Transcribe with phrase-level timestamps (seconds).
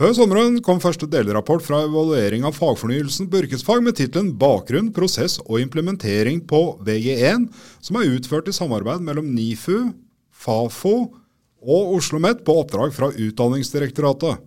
[0.00, 5.34] Før sommeren kom første delrapport fra evaluering av fagfornyelsen på yrkesfag med tittelen 'Bakgrunn, prosess
[5.42, 7.50] og implementering på VG1',
[7.84, 9.92] som er utført i samarbeid mellom NIFU,
[10.32, 10.94] Fafo
[11.60, 14.40] og Oslo OsloMet på oppdrag fra Utdanningsdirektoratet.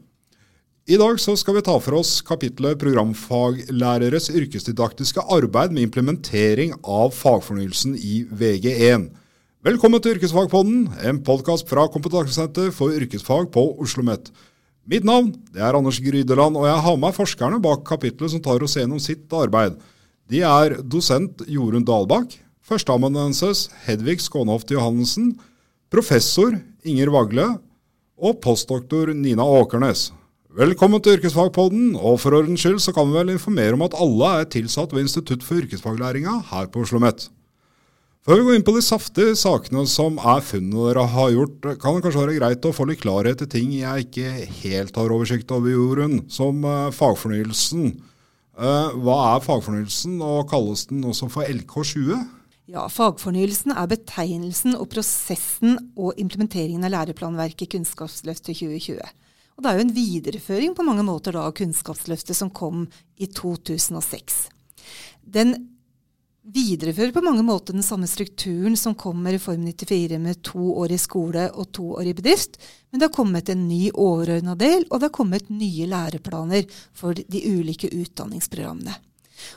[0.90, 7.94] I dag skal vi ta for oss kapitlet 'Programfaglæreres yrkesdidaktiske arbeid med implementering av fagfornyelsen
[7.94, 9.12] i VG1'.
[9.64, 14.34] Velkommen til Yrkesfagpodden, en podkast fra Kompetansesenter for yrkesfag på Oslo OsloMet.
[14.84, 18.64] Mitt navn det er Anders Grydeland, og jeg har med forskerne bak kapitlet som tar
[18.66, 19.78] oss gjennom sitt arbeid.
[20.28, 22.34] De er dosent Jorunn Dalbakk,
[22.68, 25.38] førsteamanuensis Hedvig Skånhoft Johannessen,
[25.94, 27.48] professor Inger Vagle
[28.20, 30.10] og postdoktor Nina Åkernes.
[30.54, 34.34] Velkommen til Yrkesfagpodden, og for ordens skyld så kan vi vel informere om at alle
[34.42, 37.30] er tilsatt ved Institutt for yrkesfaglæringa her på Oslo OsloMet.
[38.24, 41.98] Før vi går inn på de saftige sakene som er funnene dere har gjort, kan
[41.98, 44.30] det kanskje være greit å få litt klarhet i ting jeg ikke
[44.62, 47.90] helt har oversikt over, Jorunn, som uh, fagfornyelsen.
[48.56, 52.24] Uh, hva er fagfornyelsen, og kalles den også for LK20?
[52.72, 59.04] Ja, Fagfornyelsen er betegnelsen og prosessen og implementeringen av læreplanverket Kunnskapsløftet 2020.
[59.58, 62.86] Og Det er jo en videreføring på mange måter da, av Kunnskapsløftet som kom
[63.20, 64.46] i 2006.
[65.28, 65.58] Den
[66.44, 70.92] viderefører på mange måter den samme strukturen som kom med Reform 94 med to år
[70.92, 72.60] i skole og to år i bedrift,
[72.92, 77.16] men det har kommet en ny overordna del, og det har kommet nye læreplaner for
[77.16, 78.96] de ulike utdanningsprogrammene.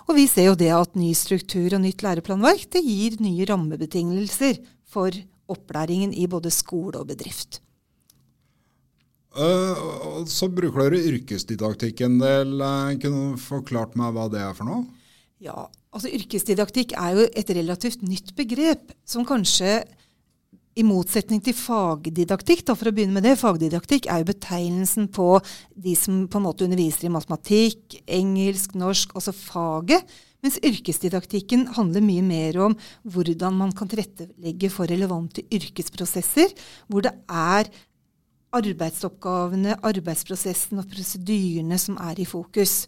[0.07, 4.59] Og vi ser jo det at ny struktur og nytt læreplanverk det gir nye rammebetingelser
[4.87, 5.15] for
[5.51, 7.61] opplæringen i både skole og bedrift.
[9.37, 12.63] Uh, så bruker dere yrkesdidaktikk en del.
[13.03, 14.87] Kunne du forklart meg hva det er for noe?
[15.45, 15.67] Ja,
[15.97, 19.81] altså Yrkesdidaktikk er jo et relativt nytt begrep, som kanskje
[20.77, 25.39] i motsetning til fagdidaktikk, da for å begynne med det, fagdidaktikk er jo betegnelsen på
[25.73, 30.05] de som på en måte underviser i matematikk, engelsk, norsk, altså faget.
[30.45, 32.77] Mens yrkesdidaktikken handler mye mer om
[33.09, 36.53] hvordan man kan tilrettelegge for relevante yrkesprosesser,
[36.93, 37.73] hvor det er
[38.57, 42.85] arbeidsoppgavene, arbeidsprosessen og prosedyrene som er i fokus.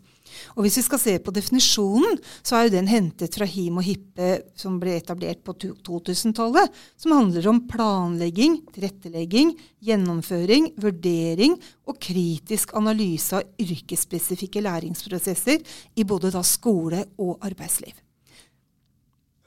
[0.56, 3.87] Og Hvis vi skal se på definisjonen, så er jo den hentet fra HIM og
[3.87, 11.56] HIPPE som ble etablert på 2000-tallet, som handler om planlegging, tilrettelegging, gjennomføring, vurdering
[11.88, 15.65] og kritisk analyse av yrkesspesifikke læringsprosesser
[15.97, 17.94] i både da skole og arbeidsliv.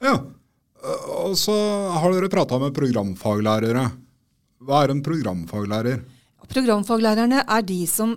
[0.02, 0.16] Ja,
[0.82, 1.54] og så
[1.94, 3.84] har dere prata med programfaglærere.
[4.62, 6.02] Hva er en programfaglærer?
[6.52, 8.16] Programfaglærerne er de som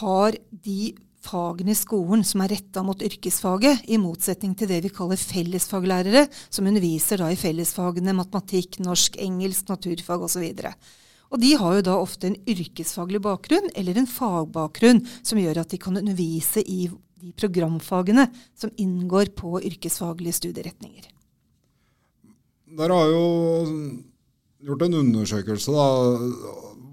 [0.00, 0.94] har de
[1.24, 6.26] fagene i skolen som er retta mot yrkesfaget, i motsetning til det vi kaller fellesfaglærere,
[6.52, 10.44] som underviser da i fellesfagene matematikk, norsk, engelsk, naturfag osv.
[11.34, 15.72] Og De har jo da ofte en yrkesfaglig bakgrunn eller en fagbakgrunn som gjør at
[15.72, 16.86] de kan undervise i
[17.24, 21.08] de programfagene som inngår på yrkesfaglige studieretninger.
[22.74, 23.24] Dere har jo
[24.64, 25.86] gjort en undersøkelse da,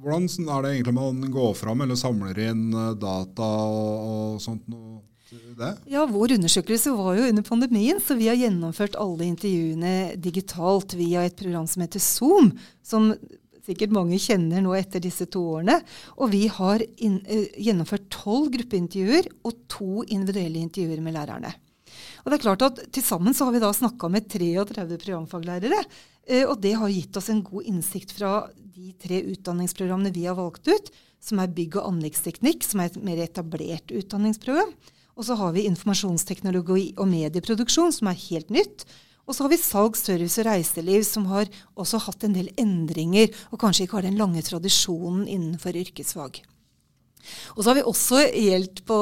[0.01, 5.01] hvordan er det egentlig man går fram eller samler inn eh, data og, sånt noe?
[5.31, 5.69] Det?
[5.87, 11.23] Ja, Vår undersøkelse var jo under pandemien, så vi har gjennomført alle intervjuene digitalt via
[11.23, 12.49] et program som heter Zoom,
[12.83, 13.13] som
[13.63, 15.77] sikkert mange kjenner nå etter disse to årene.
[16.19, 21.53] Og vi har inn, uh, gjennomført tolv gruppeintervjuer og to individuelle intervjuer med lærerne.
[22.23, 25.83] Og det er klart at Til sammen har vi da snakka med 33 programfaglærere.
[26.27, 28.49] Uh, og det har gitt oss en god innsikt fra
[28.81, 30.89] de tre utdanningsprogrammene vi har valgt ut,
[31.21, 34.73] som er bygg- og anleggsteknikk, som er et mer etablert utdanningsprogram.
[35.19, 38.85] Og så har vi informasjonsteknologi og medieproduksjon, som er helt nytt.
[39.27, 43.29] Og så har vi salg, service og reiseliv, som har også hatt en del endringer,
[43.51, 46.41] og kanskje ikke har den lange tradisjonen innenfor yrkesfag.
[47.53, 48.97] Og så har vi også helt på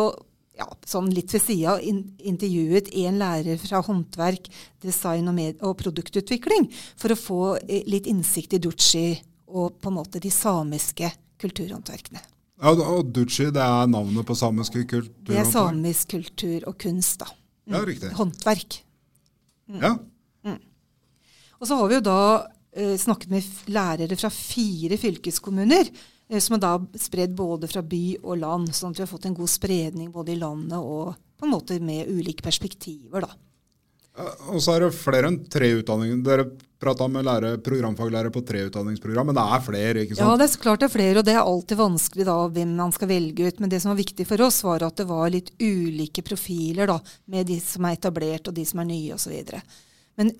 [0.59, 4.49] ja, sånn litt ved sida intervjuet en lærer fra håndverk,
[4.83, 6.67] design og, og, produktutvikling,
[6.99, 9.07] for å få eh, litt innsikt i Ducci
[9.49, 11.09] og på en måte de samiske
[11.41, 12.21] kulturhåndverkene.
[12.59, 15.27] Ja, og Duchi det er navnet på samiske kulturhåndverk?
[15.29, 17.19] Det er samisk kultur og kunst.
[17.23, 17.29] da.
[17.65, 17.73] Mm.
[17.75, 18.13] Ja, riktig.
[18.17, 18.79] Håndverk.
[19.69, 19.81] Mm.
[19.81, 19.91] Ja.
[20.45, 20.61] Mm.
[21.59, 22.21] Og så har vi jo da
[22.73, 25.89] eh, snakket med lærere fra fire fylkeskommuner,
[26.29, 29.29] eh, som er da spredd både fra by og land, sånn at vi har fått
[29.29, 33.23] en god spredning både i landet og på en måte med ulike perspektiver.
[33.23, 33.31] da.
[34.51, 36.19] Og så er det flere enn tre utdanninger.
[36.25, 36.49] Dere
[36.79, 40.03] prata med lærer, programfaglærer på tre utdanningsprogram, men det er flere?
[40.03, 40.23] ikke sant?
[40.23, 42.93] Ja, det er klart det er flere, og det er alltid vanskelig da hvem man
[42.95, 43.59] skal velge ut.
[43.59, 46.99] Men det som var viktig for oss, var at det var litt ulike profiler da,
[47.31, 49.35] med de som er etablert og de som er nye osv.
[50.19, 50.31] Men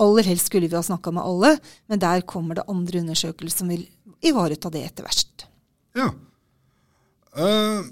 [0.00, 1.56] aller helst skulle vi ha snakka med alle,
[1.92, 3.84] men der kommer det andre undersøkelser som vil
[4.24, 5.44] ivareta det etter hvert.
[5.98, 6.08] Ja.
[7.36, 7.84] Uh,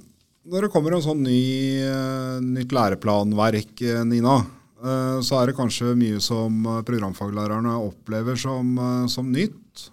[0.49, 1.41] når det kommer en sånn ny,
[1.85, 8.79] uh, nytt læreplanverk, Nina, uh, så er det kanskje mye som programfaglærerne opplever som,
[9.13, 9.91] som nytt.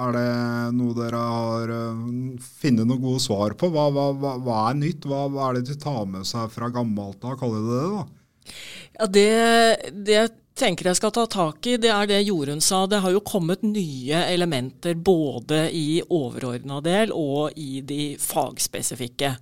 [0.00, 0.32] er det
[0.74, 1.74] noe dere har
[2.42, 3.70] funnet noen gode svar på?
[3.70, 5.06] Hva, hva, hva, hva er nytt?
[5.06, 7.88] Hva, er det de tar med seg fra gammelt av, kaller de det?
[7.94, 8.02] da?
[8.98, 9.30] Ja, det,
[10.10, 10.22] det
[10.60, 12.84] tenker jeg skal ta tak i, det er det Jorunn sa.
[12.90, 19.34] Det har jo kommet nye elementer både i overordna del og i de fagspesifikke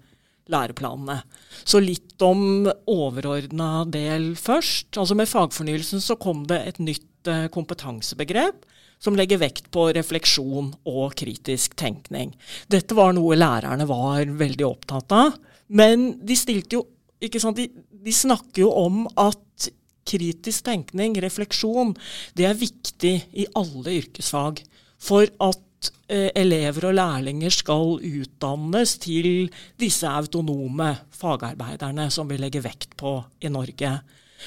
[0.52, 1.20] læreplanene.
[1.64, 4.96] Så litt om overordna del først.
[4.96, 8.66] Altså Med fagfornyelsen så kom det et nytt eh, kompetansebegrep
[8.98, 12.32] som legger vekt på refleksjon og kritisk tenkning.
[12.70, 15.36] Dette var noe lærerne var veldig opptatt av.
[15.68, 16.86] Men de stilte jo
[17.22, 19.68] ikke sant, de, de snakker jo om at
[20.08, 21.92] kritisk tenkning, refleksjon,
[22.38, 24.62] det er viktig i alle yrkesfag.
[24.98, 25.60] For at
[26.08, 29.48] elever og lærlinger skal utdannes til
[29.78, 33.92] disse autonome fagarbeiderne som vi legger vekt på i Norge.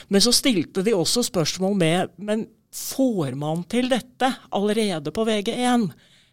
[0.10, 5.90] Men så stilte de også spørsmål med men får man til dette allerede på VG1,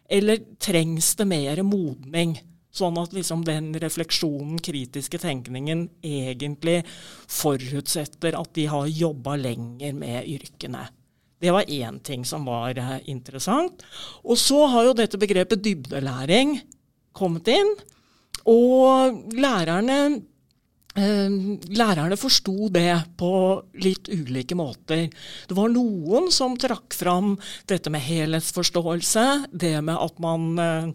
[0.09, 2.37] eller trengs det mer modning?
[2.71, 6.83] Sånn at liksom den refleksjonen, kritiske tenkningen, egentlig
[7.27, 10.85] forutsetter at de har jobba lenger med yrkene.
[11.39, 13.83] Det var én ting som var eh, interessant.
[14.23, 16.57] Og så har jo dette begrepet dybdelæring
[17.15, 17.71] kommet inn.
[18.49, 19.99] Og lærerne,
[20.99, 21.37] eh,
[21.71, 23.31] lærerne forsto det på
[23.79, 25.07] litt ulike måter.
[25.47, 27.37] Det var noen som trakk fram
[27.71, 30.91] dette med helhetsforståelse, det med at man eh,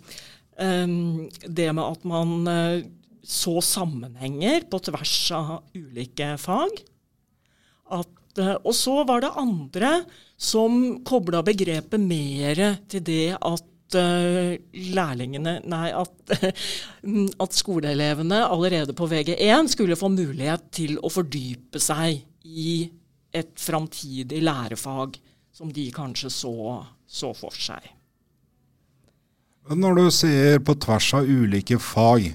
[0.55, 2.47] det med at man
[3.25, 6.76] så sammenhenger på tvers av ulike fag.
[7.90, 8.11] At,
[8.41, 9.93] og så var det andre
[10.37, 12.61] som kobla begrepet mer
[12.91, 14.55] til det at uh,
[14.97, 16.35] lærlingene Nei, at,
[17.45, 22.77] at, skoleelevene allerede på VG1 skulle få mulighet til å fordype seg i
[23.35, 25.19] et framtidig lærefag
[25.55, 26.55] som de kanskje så,
[27.07, 27.87] så for seg.
[29.71, 32.27] Når du ser på tvers av ulike fag,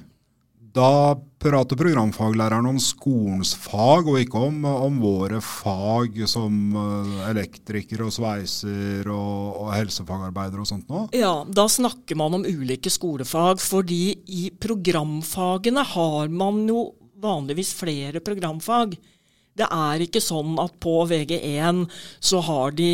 [0.75, 8.03] da prater programfaglæreren om skolens fag, og ikke om, om våre fag som eh, elektriker
[8.05, 11.07] og sveiser og, og helsefagarbeidere og sånt noe?
[11.15, 16.89] Ja, da snakker man om ulike skolefag, fordi i programfagene har man jo
[17.19, 18.95] vanligvis flere programfag.
[19.59, 21.85] Det er ikke sånn at på VG1
[22.23, 22.93] så har de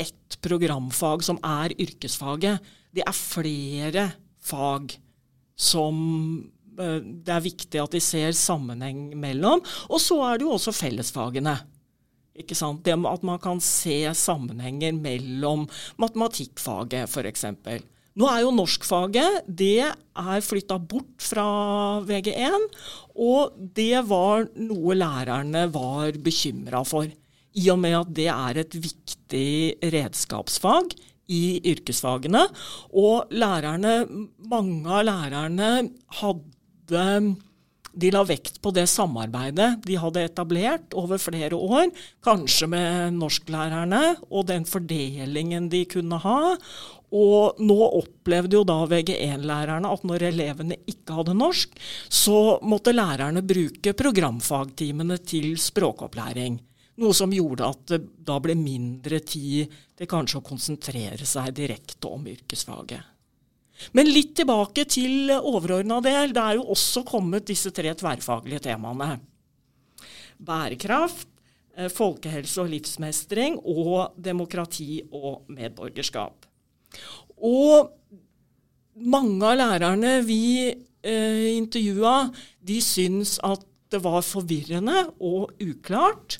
[0.00, 4.08] ett programfag som er yrkesfaget det er flere
[4.44, 4.92] fag
[5.56, 5.96] som
[6.76, 9.62] det er viktig at de ser sammenheng mellom.
[9.90, 11.56] Og så er det jo også fellesfagene.
[12.38, 12.80] Ikke sant?
[12.84, 15.66] Det at man kan se sammenhenger mellom
[16.00, 17.44] matematikkfaget f.eks.
[18.12, 21.46] Nå er jo norskfaget det er flytta bort fra
[22.04, 22.66] VG1,
[23.16, 27.08] og det var noe lærerne var bekymra for.
[27.52, 30.94] I og med at det er et viktig redskapsfag
[31.32, 32.46] i yrkesfagene.
[32.96, 34.02] Og lærerne,
[34.48, 35.70] mange av lærerne
[36.20, 36.51] hadde
[37.92, 41.90] de la vekt på det samarbeidet de hadde etablert over flere år,
[42.24, 46.40] kanskje med norsklærerne, og den fordelingen de kunne ha.
[47.12, 51.76] Og nå opplevde jo da VG1-lærerne at når elevene ikke hadde norsk,
[52.08, 56.56] så måtte lærerne bruke programfagtimene til språkopplæring.
[57.02, 62.08] Noe som gjorde at det da ble mindre tid til kanskje å konsentrere seg direkte
[62.08, 63.12] om yrkesfaget.
[63.96, 66.34] Men litt tilbake til overordna del.
[66.34, 69.16] Det er jo også kommet disse tre tverrfaglige temaene.
[70.42, 71.28] Bærekraft,
[71.76, 76.46] eh, folkehelse og livsmestring og demokrati og medborgerskap.
[77.42, 77.90] Og
[79.02, 86.38] mange av lærerne vi eh, intervjua, de syns at det var forvirrende og uklart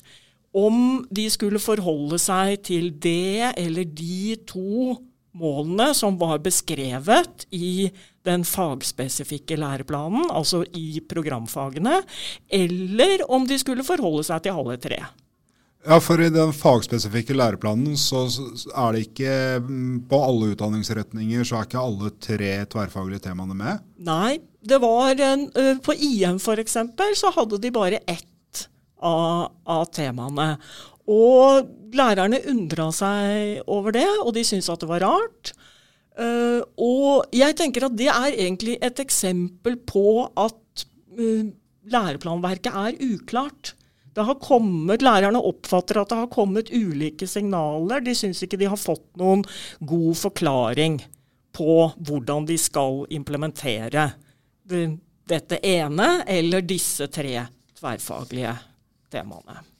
[0.53, 4.95] om de skulle forholde seg til det eller de to
[5.37, 7.89] målene som var beskrevet i
[8.23, 11.99] den fagspesifikke læreplanen, altså i programfagene,
[12.47, 15.01] eller om de skulle forholde seg til alle tre.
[15.83, 18.21] Ja, for I den fagspesifikke læreplanen så
[18.71, 23.81] er det ikke mm, På alle utdanningsretninger så er ikke alle tre tverrfaglige temaene med?
[24.07, 24.37] Nei.
[24.63, 25.49] det var en,
[25.83, 26.77] På IM f.eks.
[27.19, 28.29] så hadde de bare ett
[29.03, 30.53] av, av temaene.
[31.11, 35.53] Og lærerne undra seg over det, og de syntes at det var rart.
[36.13, 40.85] Uh, og jeg tenker at det er egentlig et eksempel på at
[41.17, 41.47] uh,
[41.89, 43.73] læreplanverket er uklart.
[44.13, 48.03] Det har kommet, Lærerne oppfatter at det har kommet ulike signaler.
[48.05, 49.41] De syns ikke de har fått noen
[49.81, 50.99] god forklaring
[51.53, 54.05] på hvordan de skal implementere
[54.69, 54.85] det,
[55.29, 57.41] dette ene eller disse tre
[57.73, 58.53] tverrfaglige
[59.13, 59.72] temaene.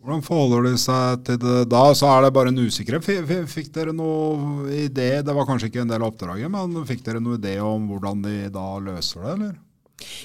[0.00, 1.82] Hvordan forholder de seg til det da?
[1.96, 3.48] Så er det bare en usikkerhet.
[3.52, 7.20] Fikk dere noe idé, det var kanskje ikke en del av oppdraget, men fikk dere
[7.20, 9.54] noe idé om hvordan de da løser det, eller?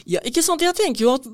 [0.07, 0.63] Ja, ikke sant.
[0.63, 1.27] Jeg tenker jo at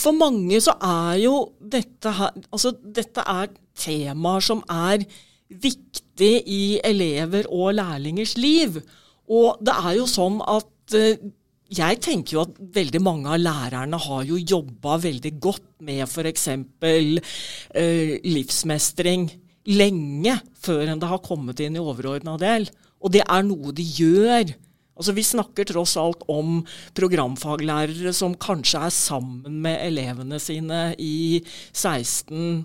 [0.00, 5.04] for mange så er jo dette her Altså, dette er temaer som er
[5.48, 8.80] viktig i elever og lærlingers liv.
[9.28, 11.20] Og det er jo sånn at eh,
[11.68, 16.46] jeg tenker jo at veldig mange av lærerne har jo jobba veldig godt med f.eks.
[16.80, 19.28] Eh, livsmestring
[19.68, 22.68] lenge før enn det har kommet inn i overordna del.
[23.04, 24.54] Og det er noe de gjør.
[24.98, 26.62] Altså Vi snakker tross alt om
[26.96, 31.38] programfaglærere som kanskje er sammen med elevene sine i
[31.76, 32.64] 16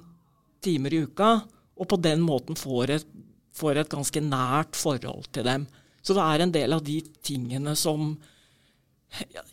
[0.64, 1.42] timer i uka,
[1.76, 3.08] og på den måten får et,
[3.54, 5.68] får et ganske nært forhold til dem.
[6.04, 8.14] Så det er en del av de tingene som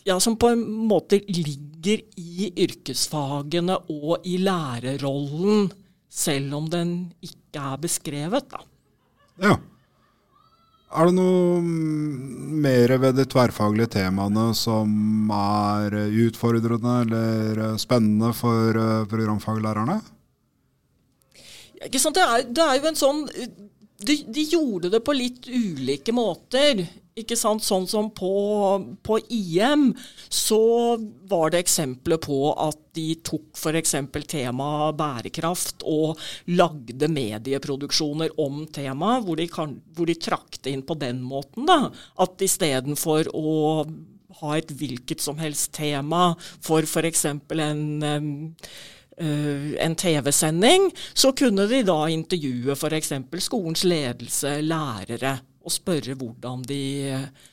[0.05, 5.71] ja, som på en måte ligger i yrkesfagene og i lærerrollen,
[6.11, 8.49] selv om den ikke er beskrevet.
[8.51, 8.65] Da.
[9.41, 9.59] Ja.
[10.91, 18.75] Er det noe mer ved de tverrfaglige temaene som er utfordrende eller spennende for
[19.07, 19.07] programfaglærerne?
[19.13, 20.01] programfaglærerne?
[21.87, 22.19] Ikke sant?
[22.19, 23.21] Det er, det er jo en sånn
[24.01, 26.83] de, de, gjorde det på litt ulike måter.
[27.19, 27.65] Ikke sant?
[27.65, 28.31] Sånn som på,
[29.03, 29.91] på IM
[30.31, 30.61] så
[31.31, 33.97] var det eksempler på at de tok f.eks.
[34.31, 36.21] temaet bærekraft og
[36.55, 39.43] lagde medieproduksjoner om temaet, hvor,
[39.97, 41.67] hvor, de trakk det inn på den måten.
[41.69, 41.91] da,
[42.23, 43.85] At istedenfor å
[44.41, 46.31] ha et hvilket som helst tema
[46.63, 47.27] for f.eks.
[47.27, 48.33] en um,
[49.21, 53.13] en TV-sending, så kunne de da intervjue f.eks.
[53.45, 55.35] skolens ledelse, lærere,
[55.71, 56.83] og spørre hvordan de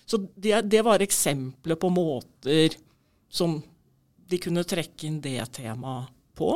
[0.10, 2.76] Så det, det, var eksempler på måter
[3.30, 3.60] som
[4.28, 6.52] de kunne trekke inn det temaet på.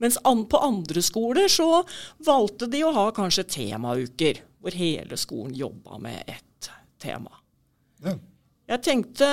[0.00, 1.82] Mens an, på andre skoler så
[2.24, 6.70] valgte de å ha kanskje temauker, hvor hele skolen jobba med ett
[7.02, 7.34] tema.
[8.00, 8.16] Ja.
[8.70, 9.28] Jeg tenkte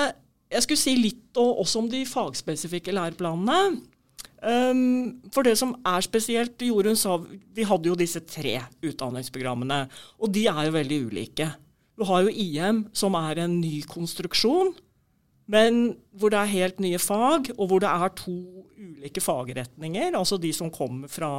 [0.48, 3.80] jeg skulle si litt også om de fagspesifikke læreplanene.
[4.38, 8.54] Um, for det som er spesielt, Jorunn sa Vi hadde jo disse tre
[8.86, 9.80] utdanningsprogrammene,
[10.22, 11.48] og de er jo veldig ulike.
[11.98, 14.70] Du har jo IM, som er en ny konstruksjon,
[15.48, 18.36] men hvor det er helt nye fag, og hvor det er to
[18.78, 20.14] ulike fagretninger.
[20.14, 21.30] Altså de som kommer fra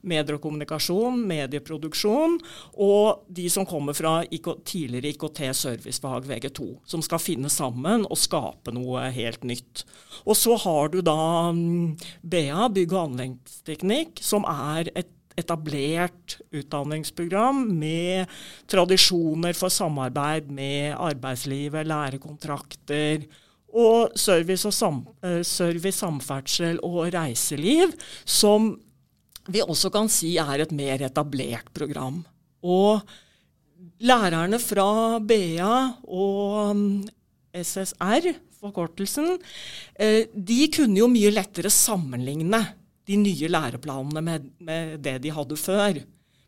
[0.00, 2.38] medier og kommunikasjon, medieproduksjon,
[2.80, 9.08] og de som kommer fra tidligere IKT-servicefag VG2, som skal finne sammen og skape noe
[9.12, 9.84] helt nytt.
[10.24, 17.64] Og så har du da mm, BA, bygg- og anleggsteknikk, som er et etablert utdanningsprogram
[17.78, 18.30] med
[18.70, 23.24] tradisjoner for samarbeid med arbeidslivet, lærekontrakter
[23.72, 28.74] og service, og sam, eh, service, samferdsel og reiseliv, som
[29.48, 32.22] vi også kan si er et mer etablert program.
[32.62, 33.00] Og
[34.02, 37.08] lærerne fra BA og mm,
[37.54, 39.38] SSR, forkortelsen,
[39.98, 42.62] eh, de kunne jo mye lettere sammenligne
[43.08, 46.02] de nye læreplanene med, med, det de hadde før.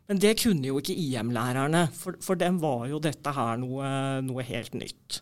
[0.05, 3.87] Men det kunne jo ikke IM-lærerne, for, for, dem var jo dette her noe,
[4.25, 5.21] noe helt nytt.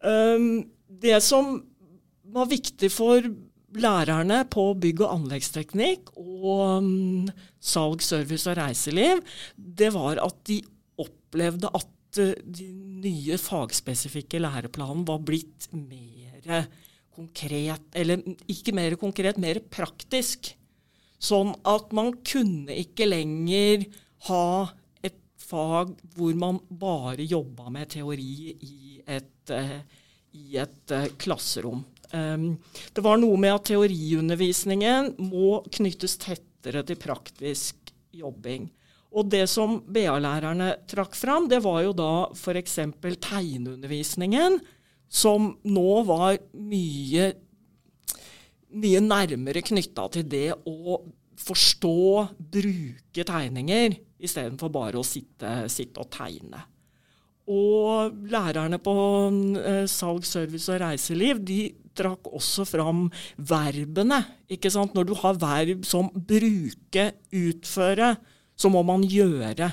[0.00, 1.58] Um, det som
[2.32, 3.24] var viktig for
[3.78, 7.28] lærerne på bygg- og anleggsteknikk og um,
[7.60, 9.22] salg, service og reiseliv,
[9.56, 10.62] det var at de
[11.02, 12.70] opplevde at uh, de
[13.04, 16.64] nye fagspesifikke læreplanene var blitt mer
[17.18, 20.52] konkret, eller ikke mer konkret, mer praktisk.
[21.18, 23.88] Sånn at man kunne ikke lenger
[24.28, 24.68] ha
[25.02, 29.80] et fag hvor man bare jobba med teori i et, uh,
[30.38, 31.82] i et uh, klasserom.
[32.14, 32.52] Um,
[32.94, 38.70] det var noe med at teoriundervisningen må knyttes tettere til praktisk jobbing.
[39.18, 42.78] Og det som BA-lærerne trakk fram, det var jo da f.eks.
[43.24, 44.60] tegneundervisningen
[45.08, 47.30] som nå var mye,
[48.76, 50.98] mye nærmere knytta til det å
[51.38, 51.98] forstå,
[52.52, 56.64] bruke tegninger, istedenfor bare å sitte, sitte, og tegne.
[57.48, 58.94] Og lærerne på
[59.62, 61.60] eh, salg, service og reiseliv de
[61.98, 64.20] trakk også fram verbene.
[64.50, 64.94] ikke sant?
[64.94, 68.16] Når du har verb som bruke, utføre,
[68.58, 69.70] så må man gjøre.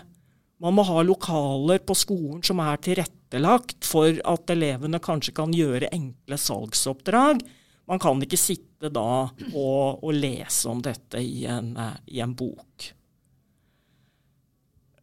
[0.63, 5.91] Man må ha lokaler på skolen som er tilrettelagt for at elevene kanskje kan gjøre
[5.95, 7.43] enkle salgsoppdrag.
[7.91, 11.73] Man kan ikke sitte da og, og lese om dette i en,
[12.07, 12.87] i en bok.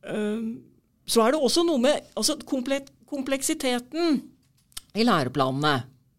[0.02, 4.18] Så er det også noe med altså Kompleksiteten
[4.96, 5.74] i læreplanene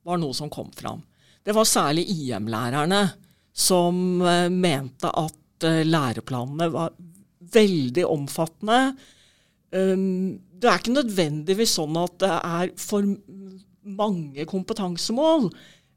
[0.06, 1.02] var noe som kom fram.
[1.44, 3.02] Det var særlig IM-lærerne
[3.54, 6.94] som uh, mente at uh, læreplanene var
[7.54, 8.94] veldig omfattende.
[9.74, 13.08] Um, det er ikke nødvendigvis sånn at det er for
[13.84, 15.50] mange kompetansemål.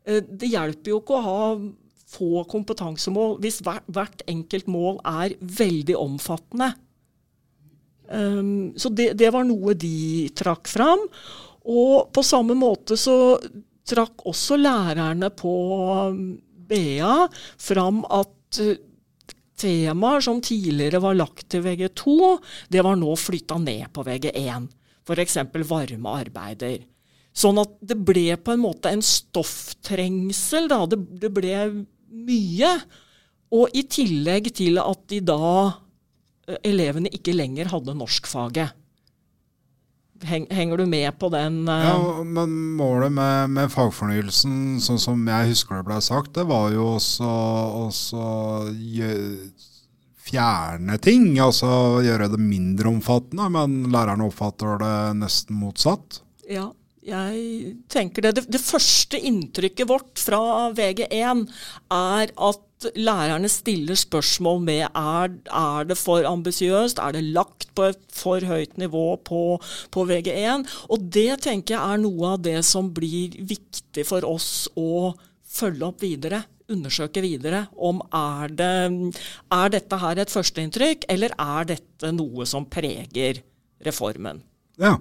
[0.09, 1.43] Uh, det hjelper jo ikke å ha
[2.07, 6.73] få kompetansemål hvis hvert, enkelt mål er veldig omfattende.
[8.07, 11.03] Um, så det, det, var noe de trakk fram.
[11.67, 13.37] Og på samme måte så
[13.87, 15.55] trakk også lærerne på
[16.71, 17.17] BA
[17.63, 18.77] fram at uh,
[19.61, 22.17] temaer som tidligere var lagt til VG2,
[22.73, 24.69] det var nå flytta ned på VG1.
[25.07, 25.39] F.eks.
[25.69, 26.85] varme arbeider.
[27.37, 30.71] Sånn at det ble på en måte en stofftrengsel.
[30.73, 30.81] Da.
[30.89, 31.59] Det, det ble
[32.09, 32.73] mye.
[33.57, 35.43] Og i tillegg til at de da
[36.49, 38.73] eh, elevene ikke lenger hadde norskfaget.
[40.25, 41.69] Henger du med på den?
[41.69, 41.85] Uh...
[41.85, 46.71] Ja, men Målet med, med, fagfornyelsen, sånn som jeg husker det ble sagt, det var
[46.75, 47.31] jo også,
[47.87, 48.27] også
[50.27, 51.29] fjerne ting.
[51.43, 56.21] Altså gjøre det mindre omfattende, men lærerne oppfatter det nesten motsatt.
[56.51, 56.71] Ja,
[57.07, 58.37] jeg tenker det.
[58.41, 58.47] det.
[58.51, 58.63] det.
[58.63, 61.47] første inntrykket vårt fra VG1
[61.95, 62.66] er at
[62.97, 68.45] lærerne stiller spørsmål med er, er det for ambisiøst, er det lagt på et for
[68.45, 70.67] høyt nivå på, på, VG1?
[70.93, 75.15] Og det tenker jeg er noe av det som blir viktig for oss å
[75.57, 76.43] følge opp videre.
[76.69, 78.73] Undersøke videre om er, det,
[79.55, 83.41] er dette her et førsteinntrykk, eller er dette noe som preger
[83.87, 84.43] reformen?
[84.83, 84.97] Ja.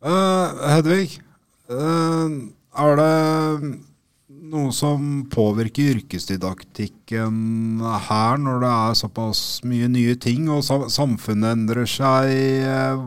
[0.00, 1.20] Uh, Hedvig,
[1.68, 2.40] uh,
[2.80, 3.12] er det
[4.50, 11.88] noe som påvirker yrkesdidaktikken her, når det er såpass mye nye ting og samfunnet endrer
[11.88, 12.32] seg?
[12.66, 13.04] Eh,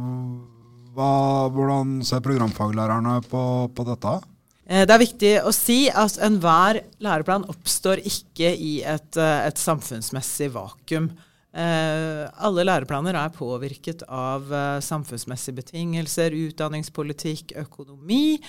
[0.93, 1.11] hva,
[1.53, 4.15] hvordan ser programfaglærerne på, på, dette?
[4.63, 11.11] Det er viktig å si at enhver læreplan oppstår ikke i et, et samfunnsmessig vakuum.
[11.53, 18.39] Eh, alle læreplaner er påvirket av eh, samfunnsmessige betingelser, utdanningspolitikk, økonomi,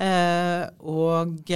[0.00, 1.52] eh, og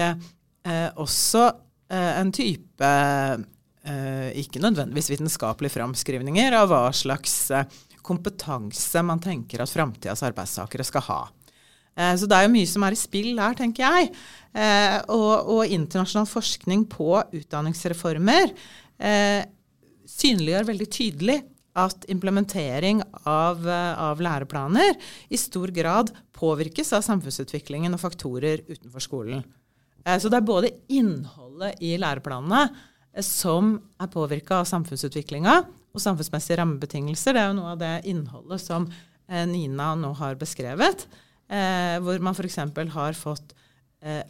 [0.66, 1.44] eh, også
[1.90, 7.36] eh, en type eh, ikke nødvendigvis vitenskapelige framskrivninger av hva slags
[8.04, 11.20] kompetanse man tenker at framtidas arbeidstakere skal ha.
[12.16, 14.12] Så det er jo mye som er i spill der, tenker jeg.
[15.12, 18.54] Og, og internasjonal forskning på utdanningsreformer
[20.08, 21.36] synliggjør veldig tydelig
[21.78, 24.96] at implementering av, eh, av, læreplaner
[25.28, 29.44] i stor grad påvirkes av samfunnsutviklingen og faktorer utenfor skolen.
[30.04, 35.56] Eh, så det er både innholdet i læreplanene eh, som er påvirka av samfunnsutviklinga
[35.90, 37.36] og samfunnsmessige rammebetingelser.
[37.36, 38.90] Det er jo noe av det innholdet som
[39.30, 41.04] Nina nå har beskrevet,
[42.02, 42.56] hvor man f.eks.
[42.96, 43.52] har fått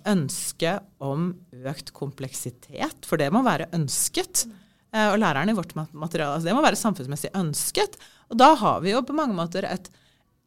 [0.04, 1.30] ønske om
[1.70, 4.42] økt kompleksitet, for det må være ønsket.
[4.90, 6.34] Eh, og læreren i vårt materiale.
[6.34, 7.96] Altså det må være samfunnsmessig ønsket.
[8.28, 9.88] Og da har vi jo på mange måter et,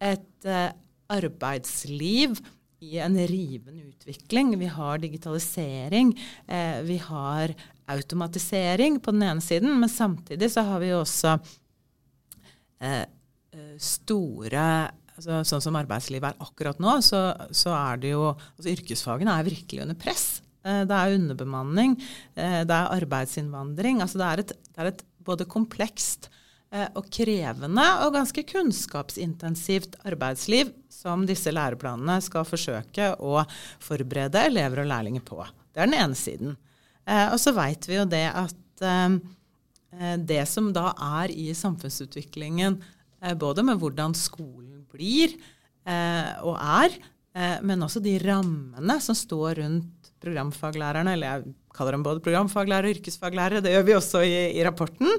[0.03, 0.49] et
[1.13, 2.37] arbeidsliv
[2.83, 4.53] i en rivende utvikling.
[4.59, 6.13] Vi har digitalisering,
[6.47, 7.53] eh, vi har
[7.91, 11.37] automatisering på den ene siden, men samtidig så har vi jo også
[12.81, 13.03] eh,
[13.53, 14.65] eh store
[15.15, 19.47] altså, Sånn som arbeidslivet er akkurat nå, så, så er det jo altså Yrkesfagene er
[19.47, 20.27] virkelig under press.
[20.63, 21.97] Eh, det er underbemanning,
[22.35, 24.01] eh, det er arbeidsinnvandring.
[24.01, 26.29] Altså det, er et, det er et både komplekst
[26.71, 33.41] eh, og krevende og ganske kunnskapsintensivt arbeidsliv som disse læreplanene skal forsøke å
[33.83, 35.41] forberede elever og lærlinger på.
[35.73, 36.55] Det er den ene siden.
[37.03, 38.59] Og så veit vi jo det at
[40.23, 42.77] det som da er i samfunnsutviklingen,
[43.39, 45.35] både med hvordan skolen blir
[46.47, 46.95] og er,
[47.67, 52.99] men også de rammene som står rundt programfaglærerne, eller jeg kaller dem både programfaglærere og
[52.99, 55.09] yrkesfaglærere, det gjør vi også i, i rapporten,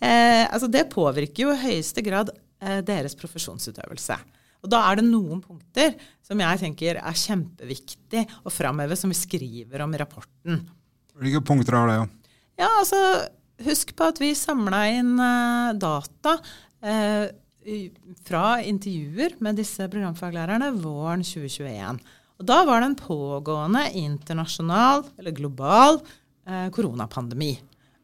[0.00, 4.18] eh, altså det påvirker jo i høyeste grad eh, deres profesjonsutøvelse.
[4.64, 9.18] Og Da er det noen punkter som jeg tenker er kjempeviktig å framheve, som vi
[9.18, 10.62] skriver om i rapporten.
[11.16, 11.96] Hvilke punkter er det?
[11.98, 12.06] Ja,
[12.64, 13.00] ja altså,
[13.64, 16.34] Husk på at vi samla inn uh, data
[16.84, 17.24] uh,
[18.26, 22.02] fra intervjuer med disse programfaglærerne våren 2021.
[22.36, 26.02] Og da var det en pågående internasjonal, eller global,
[26.50, 27.54] uh, koronapandemi.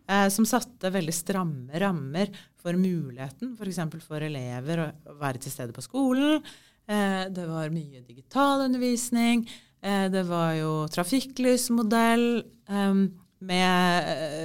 [0.08, 3.82] Eh, som satte veldig stramme rammer for muligheten f.eks.
[3.92, 6.40] For, for elever å være til stede på skolen.
[6.86, 9.46] Eh, det var mye digitalundervisning.
[9.82, 12.94] Eh, det var jo trafikklysmodell eh,
[13.42, 14.04] med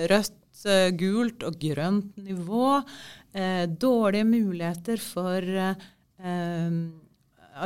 [0.09, 2.81] rødt, eh, gult og grønt nivå.
[3.77, 5.37] dårlige muligheter for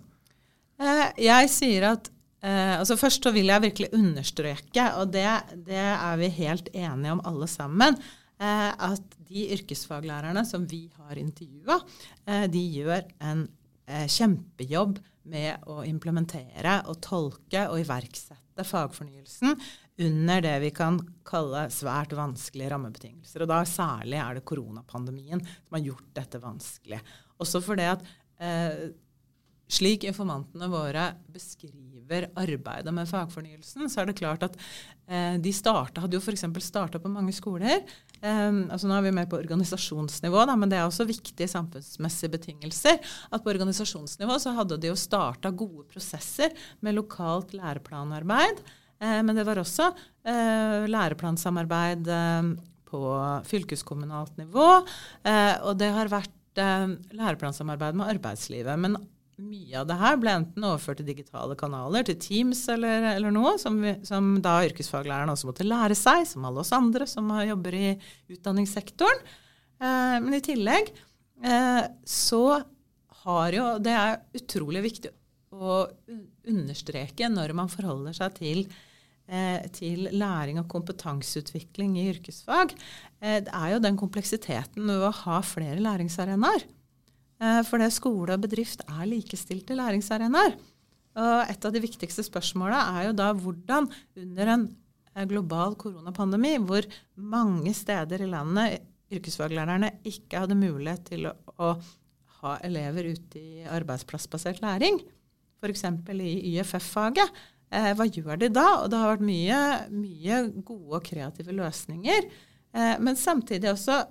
[0.80, 2.10] Eh, jeg sier at
[2.44, 5.28] eh, altså Først så vil jeg virkelig understreke, og det,
[5.68, 7.98] det er vi helt enige om alle sammen,
[8.40, 11.76] eh, at de yrkesfaglærerne som vi har intervjua,
[12.50, 13.44] de gjør en
[14.10, 14.96] kjempejobb
[15.30, 19.54] med å implementere og tolke og iverksette fagfornyelsen
[20.00, 23.44] under det vi kan kalle svært vanskelige rammebetingelser.
[23.44, 27.00] Og da særlig er det koronapandemien som har gjort dette vanskelig.
[27.40, 28.04] Også fordi at
[28.40, 28.90] eh,
[29.70, 34.56] slik informantene våre beskriver arbeidet med fagfornyelsen, så er det klart at
[35.06, 36.46] eh, de starta, hadde jo f.eks.
[36.64, 37.84] starta på mange skoler.
[38.18, 42.34] Eh, altså Nå er vi mer på organisasjonsnivå, da, men det er også viktige samfunnsmessige
[42.34, 42.98] betingelser.
[43.30, 48.64] At på organisasjonsnivå så hadde de jo starta gode prosesser med lokalt læreplanarbeid.
[49.00, 49.90] Eh, men det var også
[50.28, 52.50] eh, læreplansamarbeid eh,
[52.90, 53.00] på
[53.46, 54.66] fylkeskommunalt nivå.
[55.62, 58.80] og det har vært læreplansamarbeid med arbeidslivet.
[58.82, 58.96] Men
[59.38, 63.52] mye av det her ble enten overført til digitale kanaler, til Teams eller, eller noe,
[63.62, 67.78] som, vi, som, da yrkesfaglærerne også måtte lære seg, som alle oss andre som jobber
[67.78, 67.86] i
[68.34, 69.22] utdanningssektoren.
[69.78, 70.90] Men i tillegg
[72.10, 72.44] så
[73.22, 75.14] har jo Det er utrolig viktig
[75.54, 75.84] å
[76.50, 78.66] understreke når man forholder seg til
[79.76, 82.74] til læring og kompetanseutvikling i yrkesfag,
[83.22, 86.66] eh, det er jo den kompleksiteten ved å ha flere læringsarenaer.
[87.40, 90.58] Eh, for det skole og bedrift er likestilte læringsarenaer.
[91.20, 93.88] Og et av de viktigste spørsmåla er jo da hvordan
[94.20, 94.68] under en
[95.30, 101.72] global koronapandemi, hvor mange steder i landet yrkesfaglærerne ikke hadde mulighet til å, å
[102.40, 105.00] ha elever ute i arbeidsplassbasert læring,
[105.60, 105.84] f.eks.
[106.14, 107.34] i YFF-faget,
[107.70, 108.66] Eh, hva gjør de da?
[108.82, 109.60] Og det har vært mye,
[109.94, 112.28] mye gode og kreative løsninger.
[112.74, 114.02] Eh, men samtidig også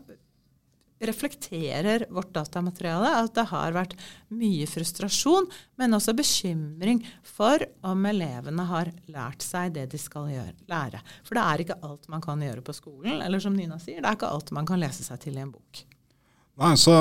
[1.00, 3.93] reflekterer vårt datamateriale at det har vært
[4.36, 5.48] mye frustrasjon,
[5.80, 11.00] men også bekymring for om elevene har lært seg det de skal gjøre, lære.
[11.24, 13.22] For det er ikke alt man kan gjøre på skolen.
[13.24, 15.54] Eller som Nina sier, det er ikke alt man kan lese seg til i en
[15.56, 15.86] bok.
[16.60, 16.95] Nei, så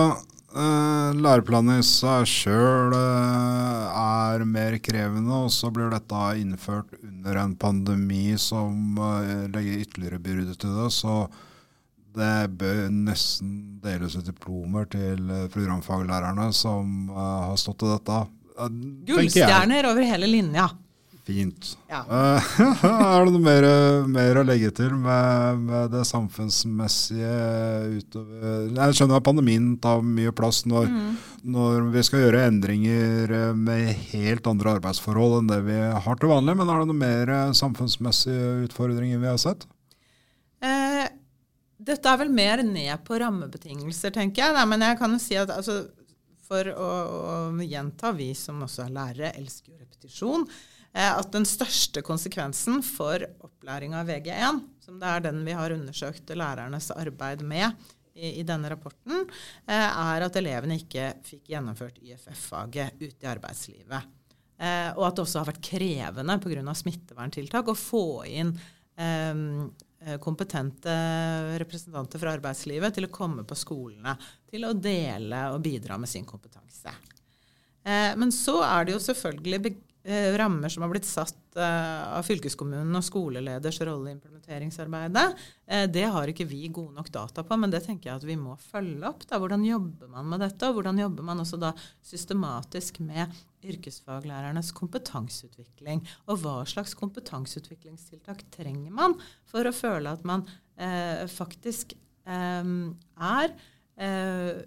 [0.54, 7.42] uh, Læreplanen i seg sjøl uh, er mer krevende, og så blir dette innført under
[7.42, 10.88] en pandemi som uh, legger ytterligere byrde til det.
[10.94, 11.20] Så
[12.18, 15.20] det bør nesten deles ut diplomer til
[15.52, 18.20] programfaglærerne som har stått i dette.
[19.06, 20.66] Gullstjerner over hele linja.
[21.28, 21.74] Fint.
[21.90, 21.98] Ja.
[22.08, 23.64] Er det noe mer,
[24.08, 27.32] mer, å legge til med, med, det samfunnsmessige
[27.98, 31.10] utover Jeg skjønner at pandemien tar mye plass når, mm.
[31.52, 36.56] når, vi skal gjøre endringer med helt andre arbeidsforhold enn det vi har til vanlig.
[36.56, 39.68] Men er det noe mer samfunnsmessige utfordringer vi har sett?
[40.64, 41.04] Eh,
[41.76, 44.56] dette er vel mer ned på rammebetingelser, tenker jeg.
[44.56, 44.64] Da.
[44.70, 45.82] men jeg kan jo si at altså,
[46.48, 50.48] for å, å gjenta, vi som også er lærere, elsker jo repetisjon.
[50.98, 55.74] Eh, at den største konsekvensen for opplæring av VG1, som det er den vi har
[55.74, 57.70] undersøkt lærernes arbeid med
[58.14, 59.28] i, i denne rapporten,
[59.68, 64.14] eh, er at elevene ikke fikk gjennomført YFF-faget ute i arbeidslivet.
[64.58, 66.74] Eh, og at det også har vært krevende pga.
[66.82, 68.56] smitteverntiltak å få inn
[70.18, 70.94] kompetente
[71.62, 74.16] representanter fra arbeidslivet til å komme på skolene,
[74.50, 76.90] til å dele og bidra med sin kompetanse.
[77.86, 79.60] Men så er det jo selvfølgelig
[80.38, 86.04] rammer som har blitt satt eh, av fylkeskommunen og skoleleders rolle i implementeringsarbeidet, eh, det
[86.08, 89.04] har ikke vi gode nok data på, men det tenker jeg at vi må følge
[89.08, 89.26] opp.
[89.28, 89.40] Da.
[89.42, 91.74] Hvordan jobber man med dette, og hvordan jobber man også da
[92.06, 93.34] systematisk med
[93.68, 96.04] yrkesfaglærernes kompetanseutvikling?
[96.30, 99.18] Og hva slags kompetanseutviklingstiltak trenger man
[99.50, 100.46] for å føle at man
[100.78, 102.74] eh, faktisk eh,
[103.34, 103.56] er
[103.98, 104.66] eh,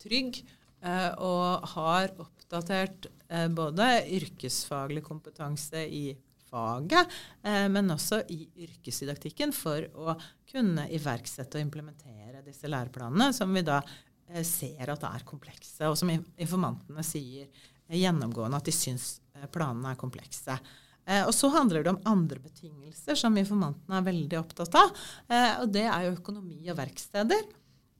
[0.00, 0.44] trygg
[0.80, 3.19] og har oppdatert Eh,
[3.54, 3.84] både
[4.16, 6.04] yrkesfaglig kompetanse i
[6.50, 7.08] faget,
[7.42, 10.16] eh, men også i yrkesdidaktikken for å
[10.50, 15.98] kunne iverksette og implementere disse læreplanene, som vi da eh, ser at er komplekse, og
[15.98, 17.50] som informantene sier
[17.90, 19.16] gjennomgående at de syns
[19.50, 20.54] planene er komplekse.
[21.26, 24.92] Og så handler det om andre betingelser som informantene er veldig opptatt av.
[25.64, 27.48] Og det er jo økonomi og verksteder.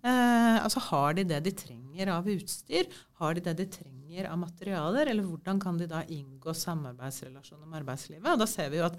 [0.00, 2.88] Eh, altså Har de det de trenger av utstyr?
[3.20, 5.10] Har de det de trenger av materialer?
[5.12, 8.30] Eller hvordan kan de da inngå samarbeidsrelasjoner med arbeidslivet?
[8.32, 8.96] Og Da ser vi jo at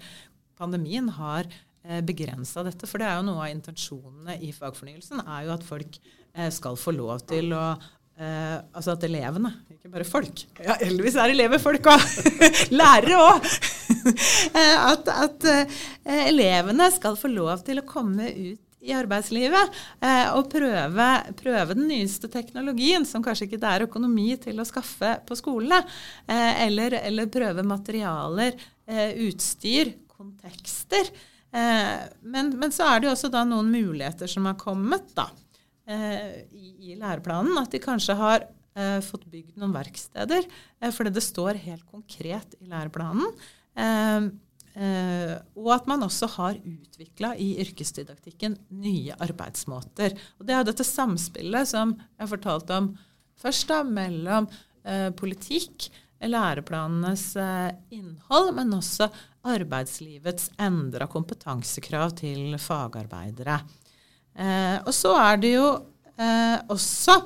[0.58, 2.86] pandemien har eh, begrensa dette.
[2.86, 6.78] For det er jo noe av intensjonene i fagfornyelsen er jo at folk eh, skal
[6.78, 11.62] få lov til å eh, altså at elevene, ikke bare folk Ja, heldigvis er elever
[11.62, 12.06] folk òg!
[12.78, 13.54] Lærere òg!
[14.92, 15.76] At, at eh,
[16.26, 21.86] elevene skal få lov til å komme ut i arbeidslivet eh, og prøve, prøve, den
[21.90, 25.82] nyeste teknologien, som kanskje ikke det er økonomi til å skaffe på skolene,
[26.26, 28.58] eh, eller, eller, prøve materialer,
[28.90, 31.12] eh, utstyr, kontekster.
[31.52, 35.28] Eh, men, men, så er det jo også da noen muligheter som har kommet da,
[35.86, 37.54] eh, i, i, læreplanen.
[37.60, 40.48] At de kanskje har eh, fått bygd noen verksteder,
[40.90, 43.28] fordi det står helt konkret i læreplanen.
[44.72, 50.14] Uh, og at man også har utvikla i yrkesdidaktikken nye arbeidsmåter.
[50.40, 52.86] Og Det er dette samspillet som jeg fortalte om
[53.42, 54.46] først, da, mellom
[54.86, 55.90] eh, politikk,
[56.22, 59.08] læreplanenes eh, innhold, men også
[59.50, 63.58] arbeidslivets endra kompetansekrav til fagarbeidere.
[64.86, 65.66] og så er det jo
[66.70, 67.16] også,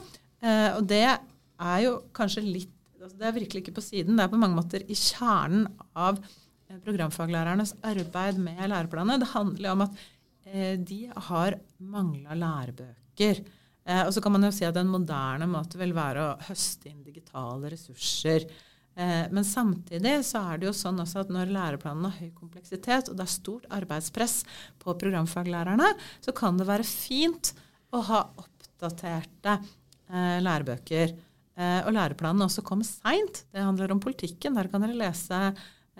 [0.78, 4.32] og det er jo kanskje litt altså Det er virkelig ikke på siden, det er
[4.32, 6.45] på mange måter i kjernen av Eh,
[6.84, 9.20] programfaglærernes arbeid med læreplanene.
[9.22, 10.00] Det handler om at
[10.46, 13.42] eh, de har mangla lærebøker.
[13.86, 16.90] Eh, og så kan man jo si at en moderne måte vil være å høste
[16.90, 18.48] inn digitale ressurser.
[18.96, 23.10] Eh, men samtidig så er det jo sånn også at når læreplanene har høy kompleksitet,
[23.10, 24.40] og det er stort arbeidspress
[24.80, 25.92] på programfaglærerne,
[26.24, 27.52] så kan det være fint
[27.92, 31.12] å ha oppdaterte eh, lærebøker.
[31.56, 33.44] Eh, og læreplanene også kommer seint.
[33.52, 34.56] Det handler om politikken.
[34.56, 35.42] Der kan dere lese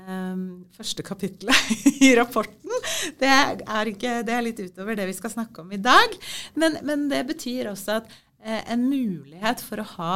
[0.07, 1.71] Um, første kapittelet
[2.07, 2.71] i rapporten.
[3.19, 6.13] Det er, ikke, det er, litt utover det vi skal snakke om i dag.
[6.55, 10.13] Men, men det betyr også at eh, en mulighet for å ha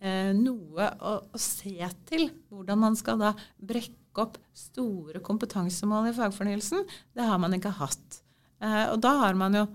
[0.00, 1.76] eh, noe å, å, se
[2.08, 7.74] til, hvordan man skal da brekke opp store kompetansemål i fagfornyelsen, det har man ikke
[7.82, 8.22] hatt.
[8.64, 9.66] Eh, og da har man jo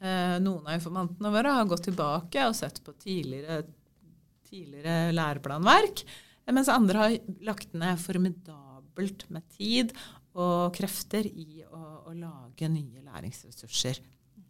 [0.00, 3.60] eh, Noen av informantene våre har gått tilbake og sett på tidligere,
[4.48, 6.06] tidligere læreplanverk,
[6.48, 8.67] mens andre har lagt ned formidable
[8.98, 9.94] dobbelt med tid
[10.38, 14.00] og krefter i å, å lage nye læringsressurser.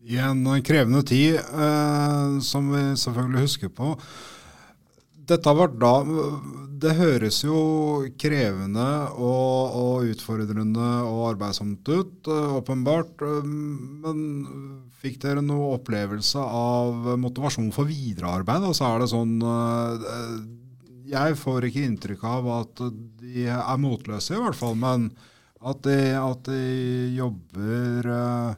[0.08, 3.94] I en krevende tid, eh, som vi selvfølgelig husker på.
[5.28, 5.92] Dette var da
[6.78, 8.86] Det høres jo krevende
[9.18, 13.18] og, og utfordrende og arbeidsomt ut, eh, åpenbart.
[13.26, 14.22] Eh, men
[15.02, 18.62] fikk dere noe opplevelse av motivasjon for viderearbeid?
[18.70, 20.38] Altså er det sånn eh,
[21.08, 22.82] jeg får ikke inntrykk av at
[23.22, 24.76] de er motløse, i hvert fall.
[24.78, 25.10] Men
[25.58, 26.62] at de, at de
[27.16, 28.52] jobber uh,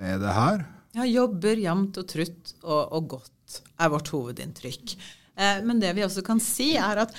[0.00, 0.64] med det her.
[0.96, 4.96] Ja, jobber jevnt og trutt og, og, godt er vårt hovedinntrykk.
[5.38, 7.14] Eh, men det vi også kan si, er at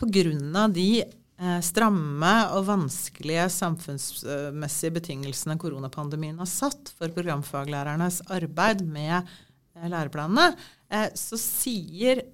[0.00, 0.68] pga.
[0.72, 9.88] de eh, stramme og vanskelige samfunnsmessige betingelsene koronapandemien har satt for programfaglærernes arbeid med eh,
[9.88, 10.54] læreplanene,
[10.90, 12.24] eh, så sier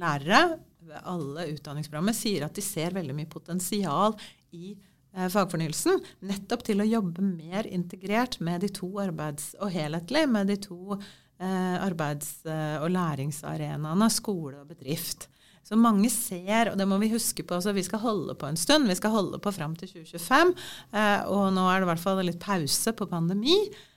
[0.00, 0.42] lærere
[0.86, 4.16] ved alle utdanningsprogrammer sier at de ser veldig mye potensial
[4.54, 6.02] i eh, fagfornyelsen.
[6.28, 10.96] Nettopp til å jobbe mer integrert med de to arbeids- og helhetlig med de to
[10.96, 15.28] eh, arbeids- eh, og læringsarenaene skole og bedrift.
[15.66, 18.58] Så mange ser, og det må vi huske på, så vi skal holde på en
[18.58, 18.86] stund.
[18.86, 20.52] Vi skal holde på fram til 2025.
[20.94, 23.56] Eh, og nå er det i hvert fall litt pause på pandemi,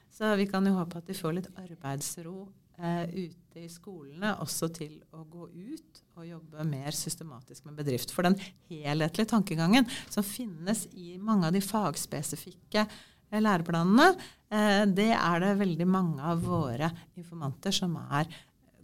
[0.09, 2.47] så vi kan jo håpe at de får litt arbeidsro
[2.81, 8.13] eh, ute i skolene også til å gå ut og jobbe mer systematisk med bedrift.
[8.13, 8.37] For den
[8.69, 14.11] helhetlige tankegangen som finnes i mange av de fagspesifikke eh, læreplanene,
[14.51, 18.29] eh, det er det veldig mange av våre informanter som er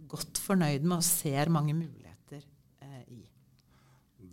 [0.06, 2.05] godt fornøyd med og ser mange muligheter.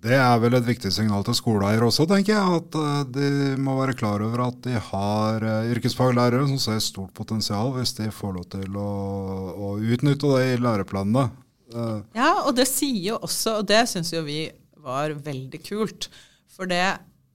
[0.03, 2.57] Det er vel et viktig signal til skoleeier også, tenker jeg.
[2.59, 7.13] At uh, de må være klar over at de har uh, yrkesfaglærere som ser stort
[7.15, 8.89] potensial hvis de får lov til å,
[9.55, 11.29] å utnytte det i læreplanene.
[11.71, 12.03] Uh.
[12.17, 14.43] Ja, og det sier jo også, og det syns jo vi
[14.83, 16.11] var veldig kult.
[16.51, 16.83] For det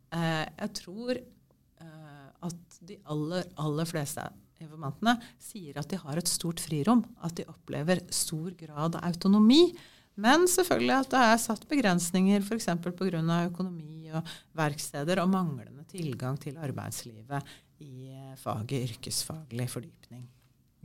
[0.08, 4.22] Jeg tror at de aller, aller fleste
[4.62, 7.02] informantene sier at de har et stort frirom.
[7.24, 9.72] At de opplever stor grad av autonomi.
[10.18, 12.70] Men selvfølgelig at det er satt begrensninger f.eks.
[12.82, 13.20] pga.
[13.46, 17.54] økonomi og verksteder og manglende tilgang til arbeidslivet
[17.84, 20.24] i eh, faget yrkesfaglig fordypning.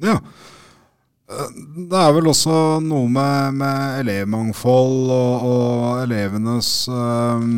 [0.03, 0.19] Ja.
[1.29, 1.55] Eh,
[1.89, 7.49] det er vel også noe med, med elevmangfold og, og elevenes øh,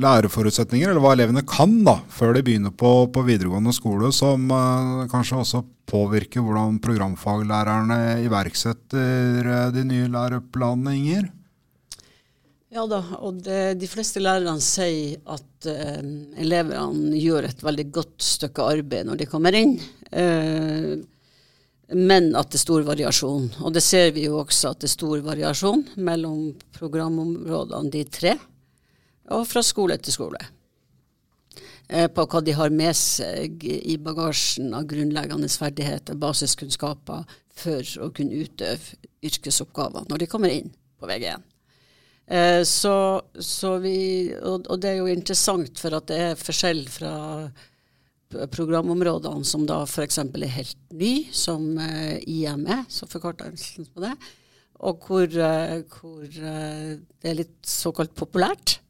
[0.00, 5.06] læreforutsetninger, eller hva elevene kan da, før de begynner på, på videregående skole, som uh,
[5.10, 11.28] kanskje også påvirker hvordan programfaglærerne iverksetter uh, de nye læreplanene, Inger?
[12.76, 16.00] Ja da, og det, de fleste lærerne sier at uh,
[16.42, 19.78] elevene gjør et veldig godt stykke arbeid når de kommer inn.
[21.86, 23.48] men at det er stor variasjon.
[23.62, 28.36] Og det ser vi jo også at det er stor variasjon mellom programområdene, de tre
[29.34, 30.42] og fra skole til skole.
[31.88, 38.10] Eh, på hva de har med seg i bagasjen av grunnleggende ferdigheter, basiskunnskaper, for å
[38.12, 41.44] kunne utøve yrkesoppgaver når de kommer inn på VG1.
[42.26, 42.96] Eh, så,
[43.38, 43.96] så vi,
[44.34, 47.14] og, det er jo interessant, for at det er forskjell fra
[48.50, 50.18] programområdene som da f.eks.
[50.18, 54.10] er helt ny, som IME, IM er, så forkortelsen på det,
[54.82, 58.80] og hvor, hvor det er litt såkalt populært.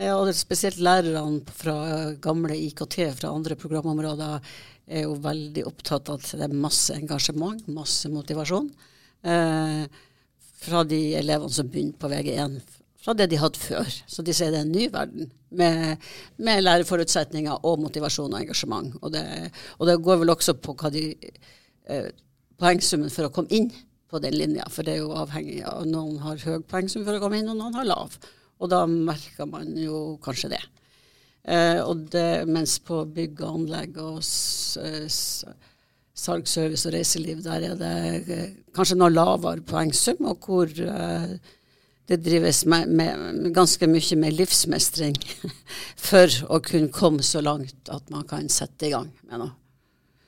[0.00, 1.74] Ja, og spesielt lærerne fra
[2.24, 4.38] gamle IKT fra andre programområder
[4.88, 8.70] er jo veldig opptatt av at det er masse engasjement, masse motivasjon.
[9.28, 9.82] Eh,
[10.62, 12.56] fra de elevene som begynte på VG1,
[13.04, 13.92] fra det de hadde før.
[14.08, 15.28] Så de sier det er en ny verden
[15.60, 16.08] med,
[16.40, 18.96] med læreforutsetninger og motivasjon og engasjement.
[19.04, 19.26] Og det,
[19.76, 21.06] og det går vel også på hva de
[21.92, 22.10] eh,
[22.56, 23.68] poengsummen for å komme inn
[24.08, 27.22] på den linja, for det er jo avhengig av noen har høy poengsum for å
[27.22, 28.16] komme inn, og noen har lav.
[28.60, 30.62] Og da merker man jo kanskje det.
[31.48, 31.80] Eh,
[32.12, 38.50] det, mens på bygg og anlegg og salg, service og reiseliv, der er det eh,
[38.76, 41.32] kanskje noe lavere poengsum, og hvor eh,
[42.10, 45.16] det drives med, med, ganske mye med livsmestring
[46.08, 49.50] for å kunne komme så langt at man kan sette i gang med noe.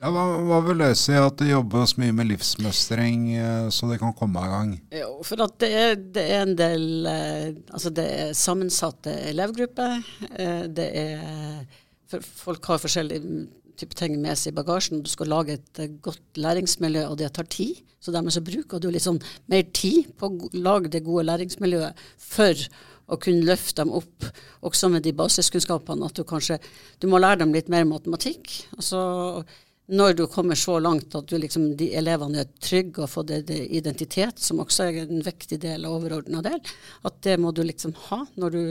[0.02, 4.00] Ja, hva, hva, vil det si at det jobbes mye med livsmestring, eh, så det
[4.00, 4.72] kan komme i gang?
[4.98, 10.02] Jo, for det er, det er en del eh, Altså det er sammensatte elevgrupper.
[10.34, 11.78] Eh, det er
[12.12, 13.46] Folk har forskjellige
[13.78, 15.04] typer ting med seg i bagasjen.
[15.06, 17.78] Du skal lage et godt læringsmiljø, og det tar tid.
[18.02, 22.02] Så dermed så bruker du litt sånn mer tid på å lage det gode læringsmiljøet
[22.20, 22.66] for
[23.06, 24.28] å kunne løfte dem opp,
[24.66, 26.10] også med de basiskunnskapene.
[26.10, 26.58] At du kanskje
[27.00, 28.66] Du må lære dem litt mer matematikk.
[28.76, 29.46] altså
[29.92, 33.60] når du kommer så langt at liksom, de elevene er trygge og får det, det,
[33.76, 36.60] identitet, som også er en viktig del og overordna del,
[37.04, 38.64] at det må du liksom ha når du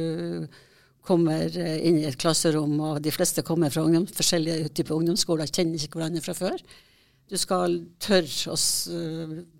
[1.05, 5.81] kommer inn i et klasserom, og de fleste kommer fra ungdom, forskjellige typer ungdomsskoler, kjenner
[5.81, 6.61] ikke hverandre fra før.
[7.31, 8.57] Du skal tørre å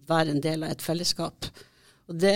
[0.10, 1.48] være en del av et fellesskap.
[2.12, 2.36] Og det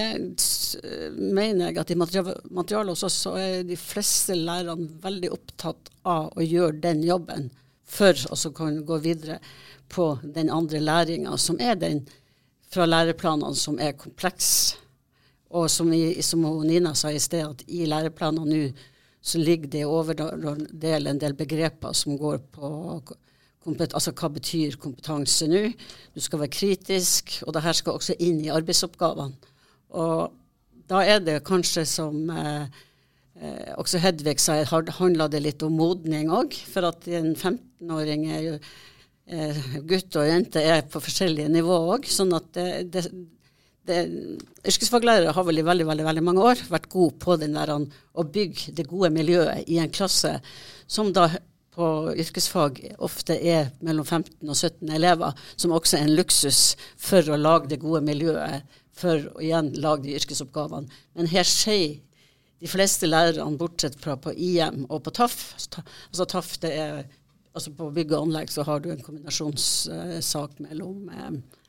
[1.18, 6.32] mener jeg at i materialet hos oss så er de fleste lærerne veldig opptatt av
[6.34, 7.50] å gjøre den jobben
[7.86, 9.40] for å så kan gå videre
[9.92, 12.04] på den andre læringa, som er den
[12.72, 14.50] fra læreplanene som er kompleks.
[15.56, 18.92] Og som, i, som Nina sa i sted, at i læreplanene nå
[19.26, 22.74] så ligger det i overdel en del begreper som går på
[23.66, 25.64] Altså hva betyr kompetanse nå?
[26.14, 29.34] Du skal være kritisk, og det her skal også inn i arbeidsoppgavene.
[29.98, 30.36] Og
[30.86, 32.68] da er det kanskje som eh,
[33.42, 36.54] eh også Hedvig sa, handla det litt om modning òg.
[36.54, 38.60] For at i en 15 13-åringer,
[39.28, 42.06] eh, gutt og jente er på forskjellige nivå òg.
[42.06, 43.06] Sånn at det, det,
[43.86, 44.00] det,
[44.66, 48.24] yrkesfaglærere har vel i veldig, veldig, veldig mange år vært gode på den der, å
[48.24, 50.40] bygge det gode miljøet i en klasse
[50.88, 51.30] som da
[51.76, 57.20] på yrkesfag ofte er mellom 15 og 17 elever, som også er en luksus for
[57.28, 58.64] å lage det gode miljøet,
[58.96, 60.88] for å igjen lage de yrkesoppgavene.
[61.20, 61.98] Men her skjer
[62.64, 67.04] de fleste lærerne, bortsett fra på IM og på TAF altså TAF det er
[67.56, 71.62] altså På bygg og anlegg så har du en kombinasjonssak mellom, eh,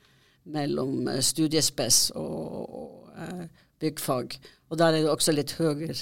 [0.51, 3.45] mellom eh, studiespes og, og eh,
[3.79, 4.37] byggfag.
[4.69, 5.95] Og der er det også litt høyere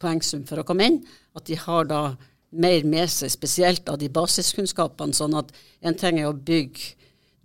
[0.00, 1.00] poengsum for å komme inn.
[1.36, 2.02] At de har da
[2.50, 5.16] mer med seg, spesielt av de basiskunnskapene.
[5.16, 5.50] Sånn at
[5.82, 6.94] en ting er å bygge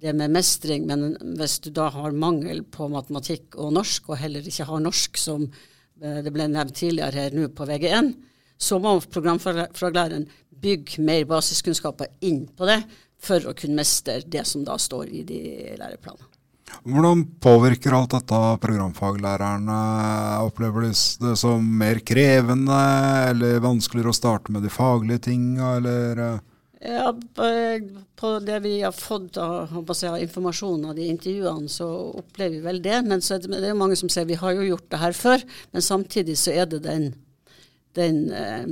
[0.06, 4.46] det med mestring, men hvis du da har mangel på matematikk og norsk, og heller
[4.46, 5.48] ikke har norsk som
[5.96, 8.12] det ble nevnt tidligere her nå på VG1,
[8.58, 10.28] så må programfaglæreren
[10.62, 12.82] bygge mer basiskunnskaper inn på det
[13.22, 15.42] for å kunne mestre det som da står i de
[15.80, 16.32] læreplanene.
[16.86, 19.78] Hvordan påvirker alt dette programfaglærerne?
[20.46, 20.92] Opplever de
[21.22, 22.80] det som mer krevende
[23.30, 26.22] eller vanskeligere å starte med de faglige tinga, eller?
[26.26, 26.44] Eh?
[26.86, 27.14] Ja,
[28.16, 29.72] På det vi har fått av
[30.20, 31.88] informasjon av de intervjuene, så
[32.22, 33.00] opplever vi vel det.
[33.08, 35.18] Men så er det, det er mange som sier vi har jo gjort det her
[35.18, 35.46] før.
[35.72, 37.12] Men samtidig så er det den,
[37.98, 38.70] den eh,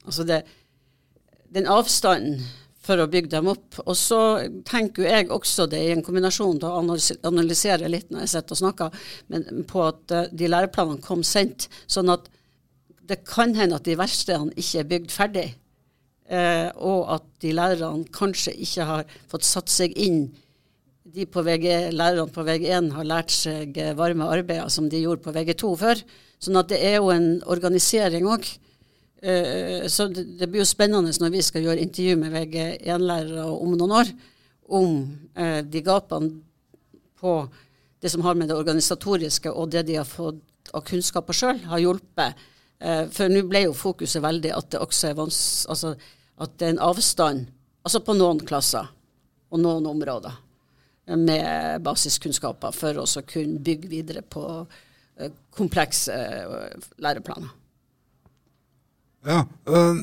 [0.00, 0.38] Altså det,
[1.54, 2.40] den avstanden
[2.80, 3.78] for å bygge dem opp.
[3.84, 4.20] Og så
[4.68, 8.56] tenker jo jeg også det i en kombinasjon til å analysere litt når jeg sitter
[8.56, 9.00] og snakker,
[9.32, 11.68] men på at uh, de læreplanene kom sent.
[11.90, 12.30] Sånn at
[13.10, 15.48] det kan hende at de verkstedene ikke er bygd ferdig.
[16.30, 20.28] Eh, og at de lærerne kanskje ikke har fått satt seg inn
[21.10, 25.34] de på VG, Lærerne på VG1 har lært seg varme arbeider som de gjorde på
[25.34, 26.02] VG2 før.
[26.38, 28.46] Sånn at det er jo en organisering òg.
[29.20, 33.92] Uh, så det, blir jo spennende når vi skal gjøre intervju med VG1-lærere om noen
[33.98, 34.12] år,
[34.72, 34.94] om
[35.36, 36.38] uh, de gapene
[37.20, 37.34] på
[38.00, 41.82] det som har med det organisatoriske og det de har fått av kunnskaper sjøl, har
[41.82, 42.40] hjulpet.
[42.80, 45.92] Uh, for nå ble jo fokuset veldig at det også er vans altså,
[46.40, 47.44] at det er en avstand
[47.84, 48.88] altså på noen klasser
[49.52, 50.38] og noen områder
[51.20, 54.44] med basiskunnskaper for å kunne bygge videre på
[55.56, 56.14] komplekse
[57.02, 57.59] læreplaner.
[59.26, 59.98] Ja, øh,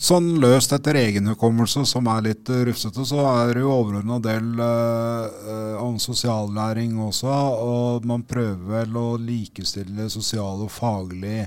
[0.00, 4.54] Sånn løst etter egen hukommelse, som er litt rufsete, så er det jo overordna del
[4.56, 7.28] uh, om sosiallæring også.
[7.60, 11.44] Og man prøver vel å likestille sosial og faglig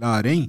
[0.00, 0.48] læring.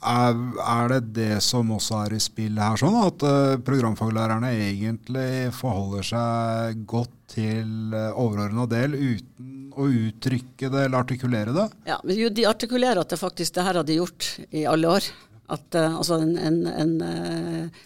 [0.00, 5.52] Er, er, det det som også er i spill her, sånn at uh, programfaglærerne egentlig
[5.60, 11.70] forholder seg godt til uh, overordna del uten å uttrykke det eller artikulere det?
[11.92, 14.96] Ja, men jo, De artikulerer at det faktisk det her har de gjort i alle
[14.96, 15.16] år.
[15.50, 17.80] At uh, altså en, en, en, uh,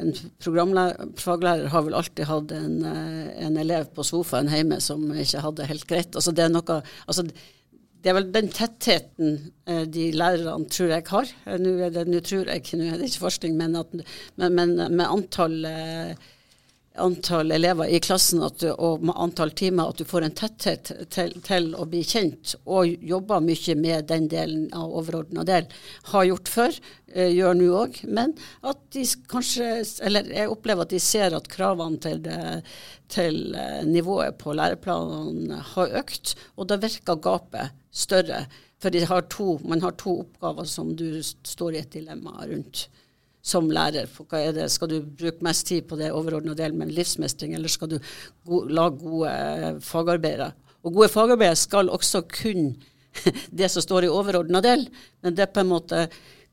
[0.00, 5.44] en programfaglærer har vel alltid hatt en, uh, en, elev på sofaen hjemme som ikke
[5.46, 6.12] hadde helt greit.
[6.14, 7.26] Altså det er noe altså
[8.00, 9.34] det er vel den tettheten
[9.92, 11.32] de lærerne tror jeg har.
[11.60, 13.92] Nå, det, nå tror jeg, nå er det ikke forskning, men, at,
[14.40, 15.58] men, men med antall
[17.00, 21.70] antall elever i klassen du, og antall timer, at du får en tetthet til, til,
[21.74, 25.68] å bli kjent, og jobber mye med den delen av overordna del.
[26.12, 26.78] Har gjort før,
[27.14, 28.00] eh, gjør nå òg.
[28.08, 29.68] Men at de kanskje
[30.06, 32.62] Eller jeg opplever at de ser at kravene til, det,
[33.08, 38.46] til eh, nivået på læreplanene har økt, og da virker gapet større.
[38.80, 42.88] For har to, man har to oppgaver som du står i et dilemma rundt
[43.42, 44.08] som lærer.
[44.10, 44.68] For hva er det?
[44.72, 47.98] Skal du bruke mest tid på det overordna delen med livsmestring, eller skal du
[48.46, 50.52] go lage gode eh, fagarbeidere?
[50.84, 52.76] Og gode fagarbeidere skal også kunne
[53.60, 54.86] det som står i overordna del,
[55.24, 56.04] men det på en måte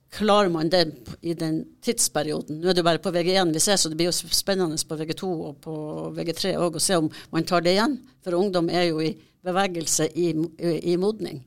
[0.07, 0.85] Klarer man det
[1.19, 2.61] i den tidsperioden?
[2.61, 5.27] Nå er det bare på VG1 vi ser, så det blir jo spennende på VG2
[5.49, 5.73] og på
[6.15, 7.97] VG3 òg å se om man tar det igjen.
[8.23, 9.11] For ungdom er jo i
[9.43, 10.31] bevegelse, i,
[10.63, 11.41] i modning.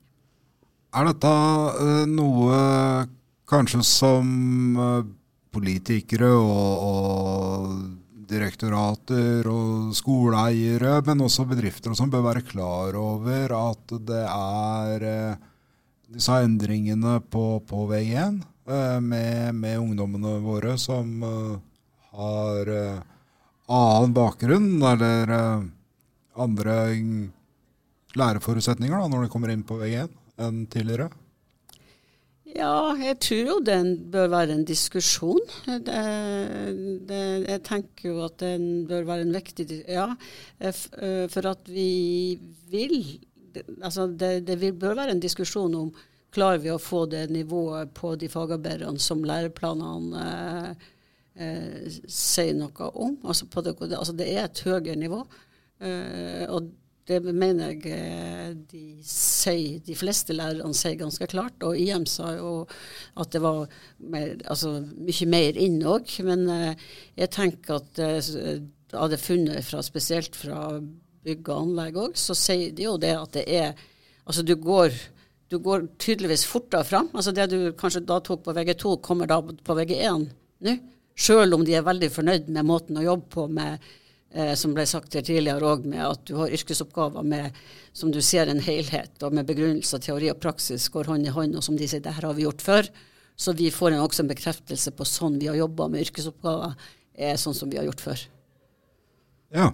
[0.92, 2.60] Er dette uh, noe
[3.48, 5.08] kanskje som uh,
[5.50, 13.94] politikere og, og direktorater og skoleeiere, men også bedrifter som bør være klar over at
[14.06, 15.40] det er eh,
[16.10, 21.56] disse endringene på, på veien eh, med, med, ungdommene våre som eh,
[22.14, 22.72] har
[23.70, 25.30] annen bakgrunn eller
[26.40, 26.76] andre
[28.18, 31.10] læreforutsetninger da, når de kommer inn på veien enn tidligere.
[32.56, 33.78] Ja, jeg tror jo det
[34.12, 35.40] bør være en diskusjon.
[35.66, 35.96] Det,
[37.08, 40.10] det, jeg tenker jo at den bør være en viktig Ja,
[40.58, 42.38] eh, eh, for at vi
[42.70, 43.02] vil
[43.82, 45.88] Altså det, det bør være en diskusjon om
[46.34, 50.90] klarer vi å få det nivået på de fagarbeiderne som læreplanene eh,
[51.42, 53.16] eh, sier noe om.
[53.24, 55.24] Altså, det, altså det, er et høyere nivå.
[55.82, 56.70] Eh, og
[57.10, 61.58] det mener jeg eh, de sier, de fleste lærerne sier ganske klart.
[61.66, 62.52] Og IM sa jo
[63.20, 63.64] at det var
[63.98, 66.12] mer, altså, mye mer inn òg.
[66.26, 68.60] Men eh, jeg tenker at eh,
[68.94, 70.78] av det funnet fra, spesielt fra
[71.26, 73.88] bygg og anlegg òg, så sier de jo det at det er
[74.30, 74.92] Altså du går,
[75.50, 77.08] du går tydeligvis fortere fram.
[77.16, 80.28] Altså det du kanskje da tok på VG2, kommer da på VG1
[80.68, 80.74] nå.
[81.18, 83.82] Selv om de er veldig fornøyd med måten å jobbe på med
[84.34, 87.56] eh, som ble sagt her tidligere òg, med at du har yrkesoppgaver med,
[87.92, 91.34] som du ser en helhet, og med begrunnelse av teori og praksis går hånd i
[91.34, 92.90] hånd, og som de sier, det her har vi gjort før.
[93.40, 96.74] Så vi får en, også en bekreftelse på sånn vi har jobba med yrkesoppgaver,
[97.20, 98.26] er sånn som vi har gjort før.
[99.50, 99.70] Ja,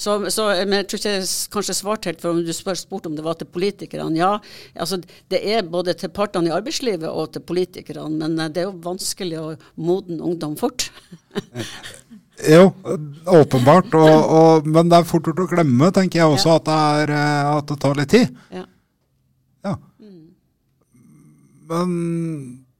[0.00, 3.10] Så, så, men jeg tror ikke jeg kanskje svarte helt, for om du spør, spurte
[3.10, 4.16] om det var til politikerne.
[4.16, 4.30] Ja,
[4.72, 4.96] altså
[5.28, 8.78] det er både til partene i arbeidslivet og til politikerne, men eh, det er jo
[8.86, 10.88] vanskelig å modne ungdom fort.
[12.48, 12.70] jo,
[13.26, 13.94] åpenbart.
[13.94, 16.58] Og, og, men det er fort gjort å glemme, tenker jeg også, ja.
[16.60, 18.36] at, det er, eh, at, det tar litt tid.
[18.54, 18.64] Ja.
[19.68, 19.74] ja.
[20.00, 20.20] Mm.
[21.70, 21.96] Men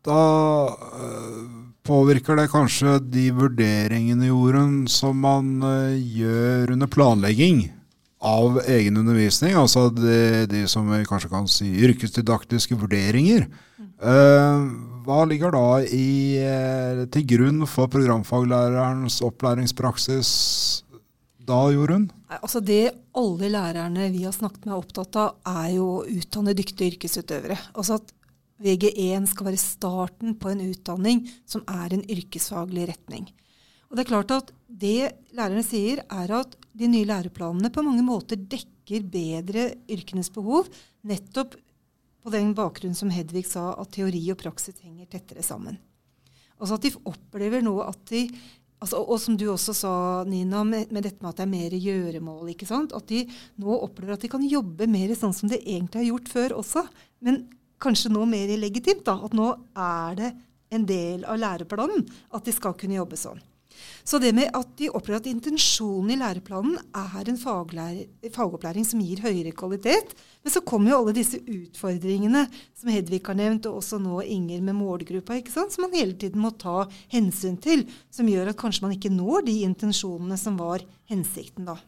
[0.07, 0.23] da
[0.71, 1.43] øh,
[1.87, 7.67] påvirker det kanskje de vurderingene i jorden som man uh, gjør under planlegging
[8.21, 13.47] av egen undervisning, altså de, de som vi kanskje kan si yrkesdidaktiske vurderinger.
[14.01, 20.31] Uh, hva ligger da i, uh, til grunn for programfaglærerens opplæringspraksis
[21.51, 22.09] da, Jorunn?
[22.31, 26.55] Altså Det alle lærerne vi har snakket med er opptatt av, er jo å utdanne
[26.57, 27.59] dyktige yrkesutøvere.
[27.75, 28.15] Altså at
[28.61, 33.31] VG1 skal være starten på en utdanning som er en yrkesfaglig retning.
[33.91, 38.05] Og Det er klart at det lærerne sier, er at de nye læreplanene på mange
[38.07, 40.69] måter dekker bedre yrkenes behov,
[41.03, 41.57] nettopp
[42.23, 45.79] på den bakgrunn som Hedvig sa, at teori og praksis henger tettere sammen.
[46.61, 48.27] Altså at de opplever nå at de
[48.81, 49.95] altså, Og som du også sa,
[50.29, 52.53] Nina, med, med, dette med at det er mer gjøremål.
[52.53, 52.93] ikke sant?
[52.97, 53.25] At de
[53.61, 56.85] nå opplever at de kan jobbe mer sånn som de egentlig har gjort før også.
[57.25, 57.43] Men
[57.81, 59.05] kanskje nå mer legitimt.
[59.09, 60.33] da, At nå er det
[60.71, 63.41] en del av læreplanen at de skal kunne jobbe sånn.
[64.05, 69.23] Så det med at de opplever at intensjonen i læreplanen er en fagopplæring som gir
[69.25, 70.15] høyere kvalitet.
[70.45, 74.65] Men så kommer jo alle disse utfordringene som Hedvig har nevnt, og også nå Inger
[74.65, 77.87] med målgruppa, som man hele tiden må ta hensyn til.
[78.11, 81.79] Som gjør at kanskje man ikke når de intensjonene som var hensikten, da.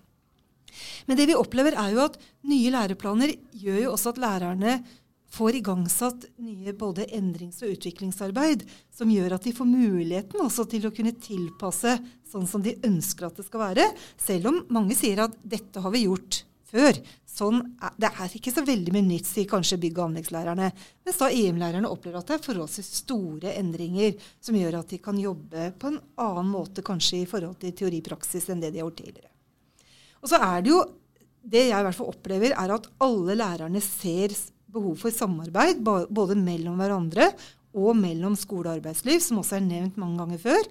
[1.06, 2.18] Men det vi opplever, er jo at
[2.48, 4.78] nye læreplaner gjør jo også at lærerne
[5.32, 10.86] får igangsatt nye både endrings- og utviklingsarbeid som gjør at de får muligheten også til
[10.88, 11.96] å kunne tilpasse
[12.28, 13.86] sånn som de ønsker at det skal være,
[14.20, 17.00] selv om mange sier at dette har vi gjort før.
[17.28, 20.70] Sånn er, det er ikke så veldig mye nytt, sier kanskje bygg- og anleggslærerne.
[21.04, 25.20] Mens da EM-lærerne opplever at det er forholdsvis store endringer som gjør at de kan
[25.20, 29.00] jobbe på en annen måte kanskje i forhold til teoripraksis enn det de har gjort
[29.00, 29.32] tidligere.
[30.22, 30.82] Og så er det jo
[31.42, 34.34] det jeg i hvert fall opplever, er at alle lærerne ser
[34.72, 37.30] behov for samarbeid både mellom hverandre
[37.72, 40.68] og mellom skole og arbeidsliv, som også er nevnt mange ganger før.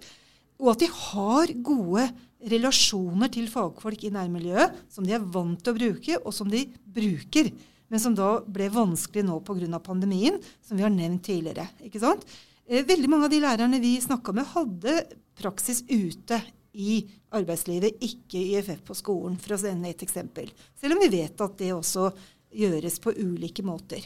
[0.61, 2.05] Og at de har gode
[2.51, 6.67] relasjoner til fagfolk i nærmiljøet som de er vant til å bruke, og som de
[6.85, 7.51] bruker.
[7.91, 9.79] Men som da ble vanskelig nå pga.
[9.79, 11.67] pandemien, som vi har nevnt tidligere.
[11.83, 12.25] ikke sant?
[12.67, 16.41] Eh, veldig mange av de lærerne vi snakka med, hadde praksis ute
[16.73, 20.51] i arbeidslivet, ikke IFF på skolen, for å sende et eksempel.
[20.79, 22.11] Selv om vi vet at det også
[22.55, 24.03] gjøres på ulike måter.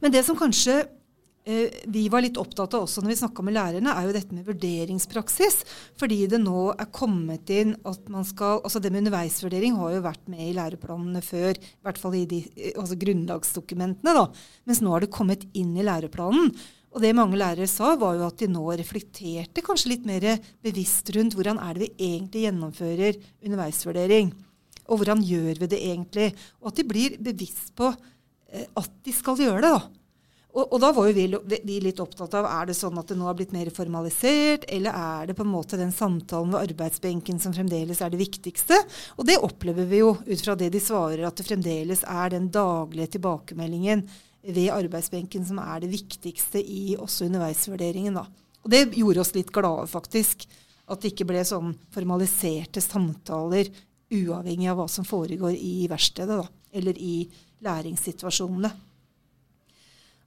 [0.00, 0.76] Men det som kanskje
[1.46, 4.36] eh, vi var litt opptatt av også når vi snakka med lærerne, er jo dette
[4.36, 5.60] med vurderingspraksis.
[6.00, 10.06] Fordi det nå er kommet inn at man skal Altså det med underveisvurdering har jo
[10.06, 11.58] vært med i læreplanene før.
[11.58, 12.44] I hvert fall i de
[12.74, 14.28] altså grunnlagsdokumentene, da.
[14.68, 16.54] Mens nå har det kommet inn i læreplanen.
[16.94, 21.10] Og det mange lærere sa, var jo at de nå reflekterte kanskje litt mer bevisst
[21.16, 24.30] rundt hvordan er det vi egentlig gjennomfører underveisvurdering.
[24.88, 26.30] Og hvordan gjør vi det egentlig?
[26.62, 29.74] Og at de blir bevisst på eh, at de skal gjøre det.
[29.74, 30.04] da.
[30.54, 33.16] Og, og, da var jo vi, vi, litt opptatt av er det sånn at det
[33.18, 37.40] nå har blitt mer formalisert, eller er det på en måte den samtalen ved arbeidsbenken
[37.42, 38.78] som fremdeles er det viktigste?
[39.18, 42.46] Og det opplever vi jo ut fra det de svarer, at det fremdeles er den
[42.54, 44.06] daglige tilbakemeldingen
[44.44, 48.14] ved arbeidsbenken som er det viktigste i også underveisvurderingen.
[48.14, 48.28] da.
[48.62, 50.46] Og det gjorde oss litt glade, faktisk.
[50.86, 53.72] At det ikke ble sånn formaliserte samtaler
[54.14, 57.16] uavhengig av hva som foregår i verkstedet, da, eller i
[57.64, 58.70] læringssituasjonene.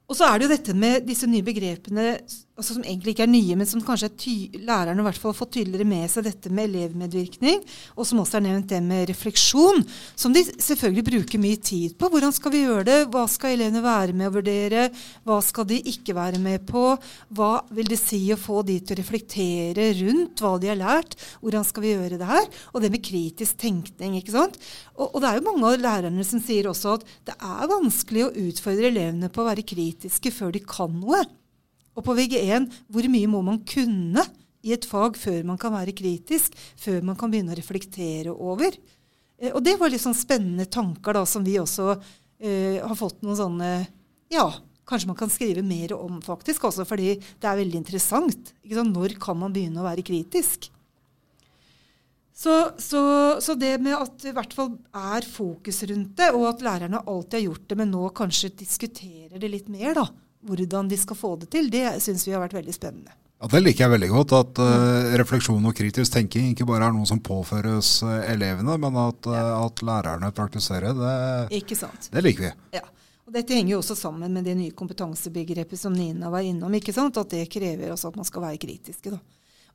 [0.08, 2.14] Og så er det jo dette med disse nye begrepene
[2.58, 4.10] altså som egentlig ikke er nye, men som kanskje
[4.58, 7.62] lærerne i hvert fall har fått tydeligere med seg, dette med elevmedvirkning,
[7.94, 9.84] og som også er nevnt det med refleksjon,
[10.18, 12.10] som de selvfølgelig bruker mye tid på.
[12.10, 12.98] Hvordan skal vi gjøre det?
[13.14, 14.88] Hva skal elevene være med å vurdere?
[15.28, 16.84] Hva skal de ikke være med på?
[17.38, 21.14] Hva vil det si å få de til å reflektere rundt hva de har lært?
[21.44, 22.52] Hvordan skal vi gjøre det her?
[22.74, 24.18] Og det med kritisk tenkning.
[24.18, 24.58] ikke sant?
[24.96, 28.26] Og, og det er jo mange av lærerne som sier også at det er vanskelig
[28.26, 31.22] å utfordre elevene på å være kritiske før de kan noe.
[31.98, 34.22] Og på VG1 hvor mye må man kunne
[34.62, 38.74] i et fag før man kan være kritisk, før man kan begynne å reflektere over.
[39.38, 43.22] Eh, og det var litt sånn spennende tanker da, som vi også eh, har fått
[43.24, 43.70] noen sånne
[44.28, 44.50] Ja,
[44.88, 48.52] kanskje man kan skrive mer om, faktisk, også fordi det er veldig interessant.
[48.62, 50.68] Når kan man begynne å være kritisk?
[52.38, 53.00] Så, så,
[53.42, 57.00] så, det med at det i hvert fall er fokus rundt det, og at lærerne
[57.02, 60.04] alltid har gjort det, men nå kanskje diskuterer det litt mer, da,
[60.46, 63.14] hvordan de skal få det til, det syns vi har vært veldig spennende.
[63.38, 64.34] Ja, Det liker jeg veldig godt.
[64.34, 68.98] At uh, refleksjon og kritisk tenking ikke bare er noe som påføres uh, elevene, men
[68.98, 71.18] at, uh, at, lærerne praktiserer det.
[71.60, 72.10] Ikke sant.
[72.12, 72.52] Det liker vi.
[72.80, 72.84] Ja.
[73.28, 76.74] Og Dette henger jo også sammen med det nye kompetansebegrepet som Nina var innom.
[76.74, 77.18] ikke sant?
[77.20, 79.12] At det krever også at man skal være kritiske.
[79.12, 79.20] da.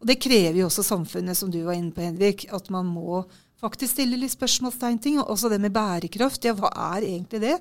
[0.02, 2.48] Og Det krever jo også samfunnet, som du var inne på, Henrik.
[2.52, 3.22] At man må
[3.64, 5.22] faktisk stille litt spørsmålstegn ting.
[5.22, 6.44] Også det med bærekraft.
[6.46, 7.56] Ja, hva er egentlig det?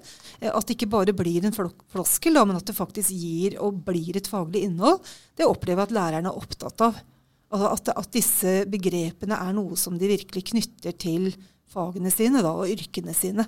[0.50, 4.30] At det ikke bare blir en floskel, men at det faktisk gir og blir et
[4.30, 5.00] faglig innhold.
[5.38, 7.00] Det opplever jeg at lærerne er opptatt av.
[7.52, 11.32] Altså at, at, disse begrepene er noe som de virkelig knytter til
[11.72, 13.44] fagene sine da, og yrkene sine.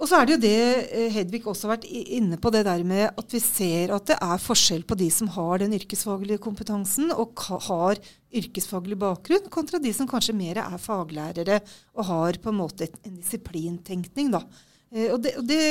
[0.00, 2.82] Og så er det jo det eh, Hedvig også har vært inne på, det der
[2.86, 7.12] med at vi ser at det er forskjell på de som har den yrkesfaglige kompetansen
[7.14, 7.38] og
[7.68, 8.00] har
[8.34, 11.60] yrkesfaglig bakgrunn, kontra de som kanskje mer er faglærere
[11.94, 14.34] og har på en måte en disiplintenkning.
[14.34, 14.42] Da.
[14.90, 15.62] Eh, og det, og det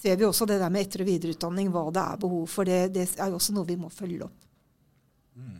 [0.00, 2.68] ser vi også det der med etter- og videreutdanning, hva det er behov for.
[2.68, 4.46] Det, det er jo også noe vi må følge opp.
[5.40, 5.58] Mm.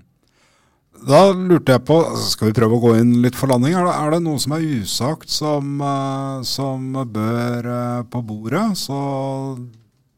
[1.00, 1.96] Da lurte jeg på,
[2.28, 3.72] skal vi prøve å gå inn litt for landing.
[3.78, 8.66] Er det, er det noe som er usagt som, uh, som, bør uh, på bordet?
[8.76, 8.98] Så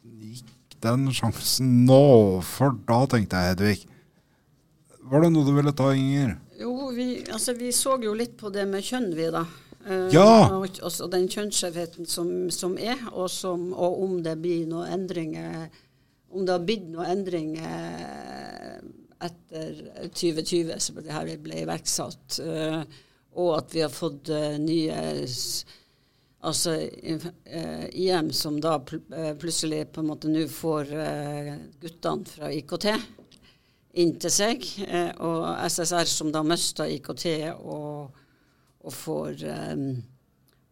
[0.02, 2.02] gikk den sjansen nå,
[2.46, 3.76] for da tenkte jeg Hedvig.
[5.12, 6.34] Var det noe du ville ta, Inger?
[6.58, 9.46] Jo, vi, altså, vi så jo litt på det med kjønn, vi da.
[9.86, 14.66] Uh, og, Og, altså, den kjønnsskjevheten som, som, er, og, som, og om det blir
[14.70, 15.64] noen endringer
[16.30, 18.61] Om det har blitt noen endringer
[19.22, 19.78] etter
[20.12, 22.82] 2020, som det her ble iverksatt, uh,
[23.38, 24.98] og at vi har fått uh, nye
[26.42, 28.98] Altså uh, eh, IM, som da pl
[29.38, 30.88] plutselig på en måte nå får
[31.78, 32.88] guttene fra IKT
[34.02, 34.66] inn til seg,
[35.22, 37.28] og SSR som da mista IKT
[37.60, 38.10] og,
[38.82, 39.44] og får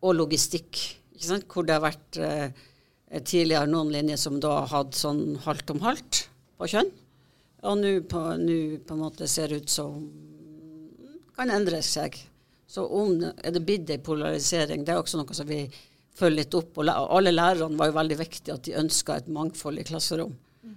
[0.01, 0.81] Og logistikk,
[1.47, 2.19] hvor det har vært
[3.31, 6.25] tidligere noen linjer som da hadde sånn halvt om halvt
[6.59, 6.91] på kjønn.
[7.63, 8.21] Og nå på,
[8.87, 10.01] på, en måte ser ut som
[11.37, 12.17] kan endre seg.
[12.71, 15.65] Så om er det blitt en polarisering, det er også noe som vi
[16.17, 16.79] følger litt opp.
[16.79, 20.33] Og alle lærerne var jo veldig viktige at de ønska et mangfold i klasserom
[20.63, 20.77] mm.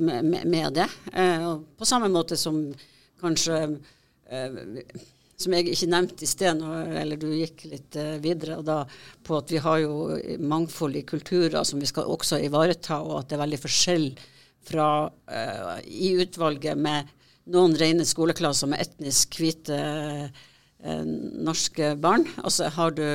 [0.00, 0.88] med, med, det.
[1.12, 1.46] Eh,
[1.78, 2.66] på samme måte som
[3.22, 3.62] kanskje
[4.28, 4.58] eh,
[5.38, 6.62] som jeg ikke nevnte i sted,
[6.98, 8.80] eller du gikk litt videre, da,
[9.22, 13.28] på at vi har jo mangfold i kulturer som vi skal også ivareta, og at
[13.30, 14.08] det er veldig forskjell
[14.68, 17.08] fra, uh, i utvalget med
[17.48, 21.04] noen rene skoleklasser med etnisk hvite uh,
[21.48, 22.26] norske barn.
[22.44, 23.06] Og så har du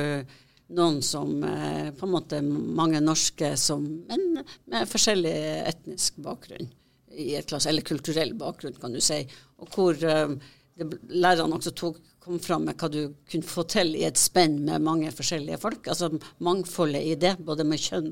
[0.74, 5.34] noen som uh, på en måte mange norske som, men med forskjellig
[5.70, 6.72] etnisk bakgrunn
[7.14, 9.20] i et klasse, eller kulturell bakgrunn, kan du si.
[9.62, 14.06] Og hvor det, lærerne også tok, kom fram med hva du kunne få til i
[14.08, 15.86] et spenn med mange forskjellige folk.
[15.92, 16.08] Altså
[16.42, 18.10] mangfoldet i det, både med kjønn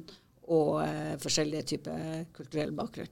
[0.53, 0.85] og
[1.23, 3.11] forskjellige typer kulturell bakgrunn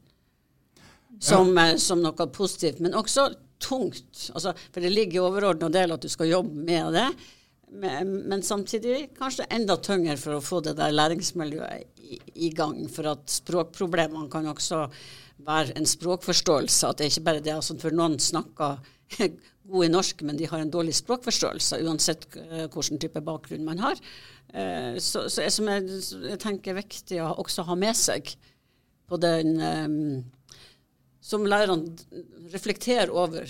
[1.19, 1.77] som, ja.
[1.79, 3.31] som, noe positivt, men også
[3.61, 4.31] tungt.
[4.35, 7.09] Altså, for det ligger i overordna del at du skal jobbe med det.
[7.71, 12.83] Men, men, samtidig kanskje enda tyngre for å få det der læringsmiljøet i, i, gang.
[12.91, 14.87] For at språkproblemene kan også
[15.47, 16.89] være en språkforståelse.
[16.89, 18.81] At det er ikke bare det altså, For noen snakker
[19.71, 23.83] god i norsk, men de har en dårlig språkforståelse, uansett uh, hvilken type bakgrunn man
[23.83, 24.01] har.
[24.51, 28.33] Uh, så, så jeg, som jeg, jeg, tenker er viktig å også ha med seg
[29.11, 29.57] på den
[31.31, 33.47] som lærerne reflekterer over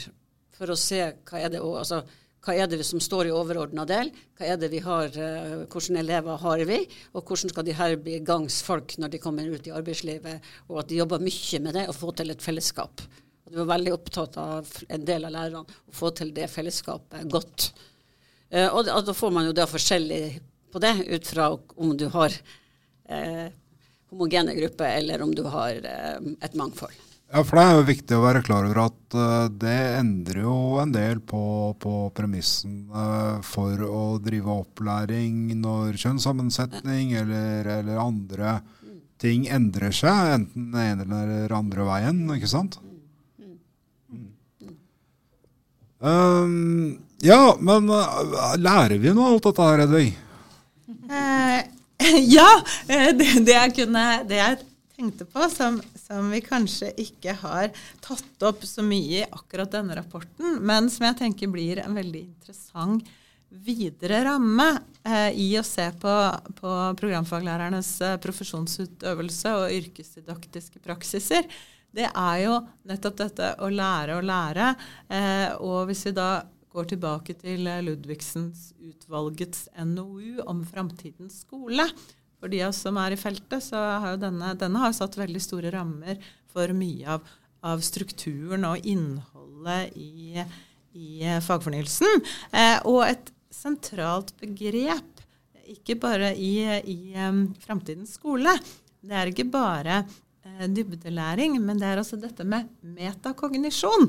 [0.57, 1.01] for å se
[1.31, 2.03] hva er det, altså,
[2.45, 6.01] hva er det som står i overordna del, hva er det vi har, hvilke hvordan
[6.03, 6.79] elever har vi,
[7.13, 10.91] og hvordan skal de her bli gangsfolk når de kommer ut i arbeidslivet, og at
[10.91, 13.05] de jobber mye med det å få til et fellesskap.
[13.45, 17.29] Og de var veldig opptatt av en del av lærerne å få til det fellesskapet
[17.33, 17.71] godt.
[18.51, 20.25] Uh, og, og, da får man jo da forskjellig
[20.71, 21.49] på det, ut fra
[21.83, 22.35] om du har
[23.11, 23.49] eh,
[24.13, 26.95] homogene grupper, eller om du har et mangfold.
[27.31, 30.55] Ja, for det er jo viktig å være klar over at uh, det endrer jo
[30.83, 31.43] en del på,
[31.79, 38.57] på premissen uh, for å drive opplæring når kjønnssammensetning eller, eller, andre
[39.23, 42.81] ting endrer seg, enten den ene eller andre veien, ikke sant?
[46.01, 47.87] Um, ja, men
[48.59, 50.07] lærer vi av alt dette her, Edvig?
[52.37, 52.51] ja,
[52.89, 54.63] det, det, jeg kunne, det jeg
[54.97, 55.79] tenkte på, som,
[56.11, 57.71] som, vi kanskje ikke har
[58.03, 62.25] tatt opp så mye i akkurat denne rapporten, men som jeg tenker blir en veldig
[62.27, 63.09] interessant
[63.51, 64.69] videre ramme
[65.03, 66.15] eh, i å se på,
[66.61, 71.49] på programfaglærernes eh, profesjonsutøvelse og yrkesdidaktiske praksiser,
[71.91, 74.71] det er jo nettopp dette å lære å lære.
[75.11, 76.31] Eh, og hvis vi da
[76.71, 81.89] går tilbake til Ludvigsens utvalgets NOU om framtidens skole,
[82.41, 85.19] for de av oss som er i feltet, så har jo denne, denne har satt
[85.21, 86.19] veldig store rammer
[86.51, 87.29] for mye av
[87.67, 90.41] av strukturen og innholdet i,
[90.97, 91.11] i
[91.45, 92.25] fagfornyelsen.
[92.53, 95.25] Eh, og et sentralt begrep,
[95.71, 98.57] ikke bare i, i um, framtidens skole,
[99.01, 104.09] det er ikke bare eh, dybdelæring, men det er også dette med metakognisjon.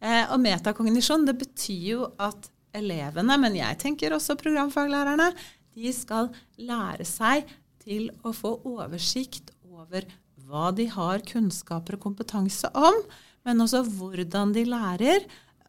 [0.00, 5.30] Eh, og metakognisjon det betyr jo at elevene, men jeg tenker også programfaglærerne,
[5.76, 7.46] de skal lære seg
[7.84, 10.06] til å få oversikt over
[10.46, 13.02] hva de har kunnskaper og kompetanse om,
[13.46, 15.26] men også hvordan de lærer,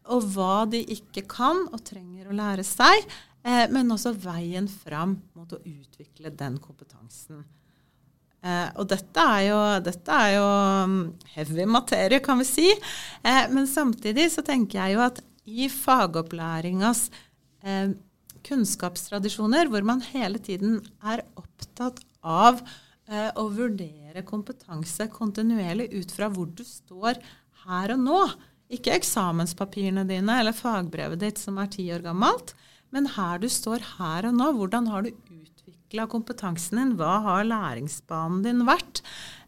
[0.08, 3.04] og hva de ikke kan og trenger å lære seg,
[3.44, 7.44] eh, men også veien fram mot å utvikle den kompetansen.
[8.38, 10.48] Eh, og dette er, jo, dette er, jo,
[10.88, 10.98] mm,
[11.34, 12.68] heavy materie, kan vi si.
[12.70, 17.08] Eh, men samtidig så tenker jeg jo at i fagopplæringas
[17.64, 17.90] eh,
[18.48, 22.62] kunnskapstradisjoner, hvor man hele tiden er opptatt av
[23.08, 27.20] eh, å vurdere kompetanse kontinuerlig ut fra hvor du står
[27.66, 28.22] her og nå.
[28.72, 32.54] Ikke eksamenspapirene dine eller fagbrevet ditt som er ti år gammelt,
[32.92, 34.50] men her du står her og nå.
[34.56, 36.96] Hvordan har du utvikla kompetansen din?
[37.00, 39.02] Hva har læringsbanen din vært?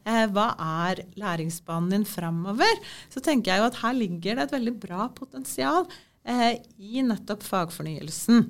[0.08, 0.52] Eh, hva
[0.86, 2.80] er læringsbanen din framover?
[3.12, 5.84] Så tenker jeg jo at her ligger det et veldig bra potensial
[6.24, 8.48] eh, i nettopp fagfornyelsen.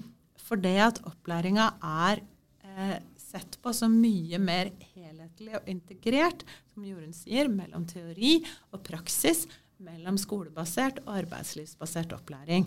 [0.51, 2.21] For det at opplæringa er
[2.67, 6.43] eh, sett på som mye mer helhetlig og integrert,
[6.73, 8.41] som Jorunn sier, mellom teori
[8.75, 9.45] og praksis,
[9.81, 12.67] mellom skolebasert og arbeidslivsbasert opplæring.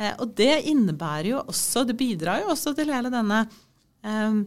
[0.00, 4.40] Eh, og det innebærer jo også, det bidrar jo også til hele denne eh,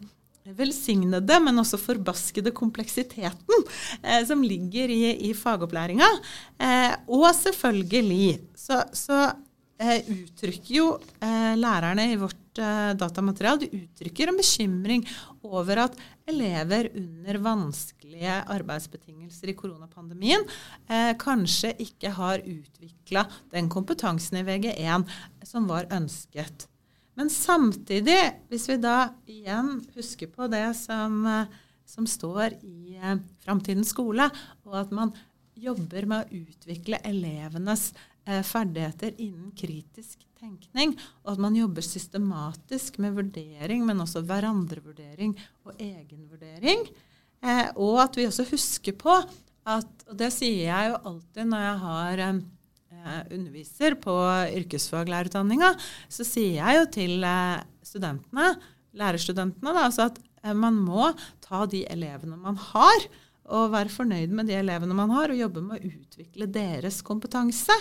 [0.57, 3.65] velsignede, men også forbaskede kompleksiteten
[4.01, 6.09] eh, som ligger i, i fagopplæringa.
[6.57, 9.27] Eh, og selvfølgelig så, så
[9.81, 10.87] uttrykker jo
[11.23, 15.05] eh, lærerne i vårt eh, datamaterial de uttrykker en bekymring
[15.47, 15.95] over at
[16.29, 20.45] elever under vanskelige arbeidsbetingelser i koronapandemien
[20.87, 25.07] eh, kanskje ikke har utvikla den kompetansen i VG1
[25.49, 26.67] som var ønsket.
[27.17, 28.19] Men samtidig,
[28.49, 34.29] hvis vi da igjen husker på det som, eh, som står i eh, Framtidens skole,
[34.65, 35.11] og at man
[35.61, 38.10] jobber med å utvikle elevenes eh,
[38.45, 45.77] ferdigheter innen kritisk tenkning, og at man jobber systematisk med vurdering, men også hverandrevurdering og
[45.77, 46.85] egenvurdering.
[47.41, 49.21] Eh, og at vi også husker på
[49.61, 54.15] at Og det sier jeg jo alltid når jeg har eh, underviser på
[54.57, 55.69] yrkesfaglærerutdanninga,
[56.09, 58.55] så sier jeg jo til eh, studentene,
[58.97, 61.11] lærerstudentene, da, altså at eh, man må
[61.45, 63.05] ta de elevene man har,
[63.51, 67.75] og være fornøyd med de elevene man har, og jobbe med å utvikle deres kompetanse.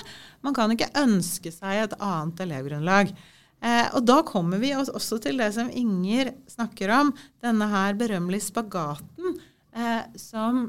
[0.44, 3.12] Man kan ikke ønske seg et annet elevgrunnlag.
[3.60, 7.12] Eh, og da kommer vi også til det som Inger snakker om,
[7.44, 9.36] denne her berømmelige spagaten,
[9.76, 10.66] eh, som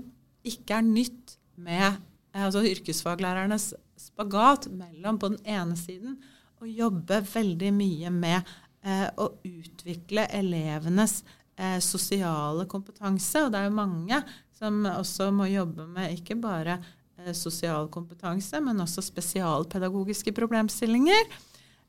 [0.47, 3.71] ikke er nytt med eh, altså yrkesfaglærernes
[4.01, 6.17] spagat mellom på den ene siden
[6.61, 8.51] å jobbe veldig mye med
[8.85, 11.21] eh, å utvikle elevenes
[11.57, 13.45] eh, sosiale kompetanse.
[13.45, 14.21] Og det er jo mange
[14.62, 21.32] som også må jobbe med ikke bare eh, sosial kompetanse, men også spesialpedagogiske problemstillinger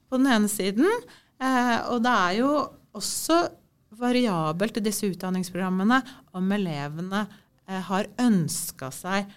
[0.08, 0.88] på den ene siden.
[1.36, 2.54] Eh, og det er jo
[2.96, 3.42] også
[4.00, 6.00] variabelt i disse utdanningsprogrammene
[6.36, 7.26] om elevene
[7.68, 9.28] eh, har ønska seg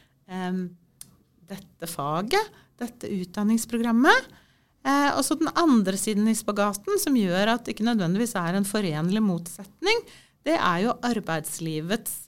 [1.46, 4.32] dette faget, dette utdanningsprogrammet.
[4.86, 8.58] Eh, og så den andre siden i spagaten, som gjør at det ikke nødvendigvis er
[8.58, 10.04] en forenlig motsetning,
[10.46, 12.25] det er jo arbeidslivets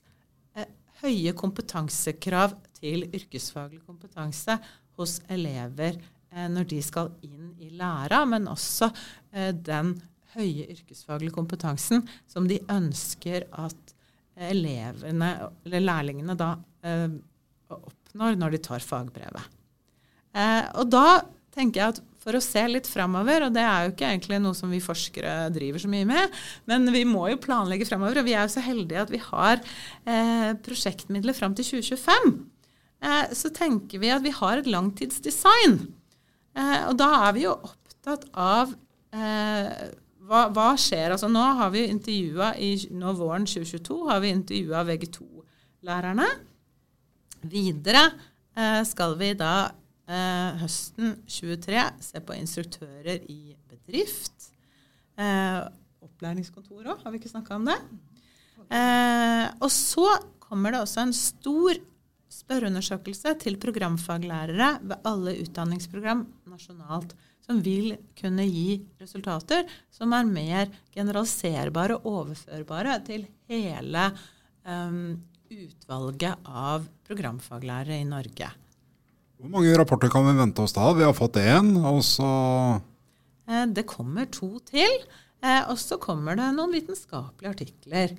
[1.04, 4.58] høye kompetansekrav til yrkesfaglig kompetanse
[4.98, 8.90] hos elever eh, når de skal inn i læra, men også
[9.34, 9.96] eh, den
[10.38, 13.94] høye yrkesfaglige kompetansen som de ønsker at
[14.38, 15.32] elevene,
[15.66, 16.54] eller lærlingene, da
[16.86, 17.10] eh,
[17.74, 19.56] oppnår når de tar fagbrevet.
[20.38, 21.22] Eh, og da
[21.56, 24.58] tenker jeg at for å se litt framover, og det er jo ikke egentlig noe
[24.58, 26.34] som vi forskere driver så mye med,
[26.68, 29.62] men vi må jo planlegge framover, og vi er jo så heldige at vi har
[29.64, 32.34] eh, prosjektmidler fram til 2025.
[33.08, 35.80] Eh, så tenker vi at vi har et langtidsdesign.
[36.58, 38.76] Eh, og da er vi jo opptatt av
[39.16, 39.88] eh,
[40.28, 41.14] hva, hva, skjer?
[41.16, 46.28] Altså nå har vi intervjua i nå våren 2022 har vi intervjua VG2-lærerne.
[47.48, 48.08] Videre
[48.58, 49.54] eh, skal vi da
[50.08, 54.52] eh, høsten 23 se på instruktører i bedrift.
[55.18, 55.62] Eh,
[56.06, 57.78] opplæringskontor òg, har vi ikke snakka om det?
[58.68, 60.08] Eh, og så
[60.44, 61.80] kommer det også en stor
[62.32, 70.72] spørreundersøkelse til programfaglærere ved alle utdanningsprogram nasjonalt, som vil kunne gi resultater som er mer
[70.96, 74.10] generaliserbare og overførbare til hele
[74.68, 75.16] um,
[75.48, 78.52] utvalget av programfaglærere i Norge.
[79.38, 80.88] Hvor mange rapporter kan vi vente oss da?
[80.98, 82.30] Vi har fått én, og så
[83.48, 85.04] Eh, Det kommer to til.
[85.44, 88.18] eh, Og så kommer det noen vitenskapelige artikler.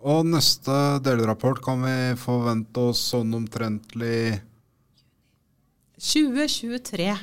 [0.00, 4.40] Og neste delrapport kan vi forvente oss sånn omtrentlig
[5.98, 7.16] 2023.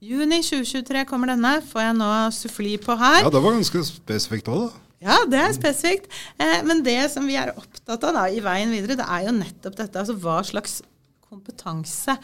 [0.00, 1.56] Juni 2023 kommer denne.
[1.66, 3.22] Får jeg nå suffli på her.
[3.24, 4.84] Ja, det var ganske spesifikt òg, da.
[5.00, 6.06] Ja, det er spesifikt.
[6.38, 9.32] Eh, men det som vi er opptatt av da, i veien videre, det er jo
[9.38, 9.96] nettopp dette.
[10.02, 10.80] Altså hva slags
[11.28, 12.16] kompetanse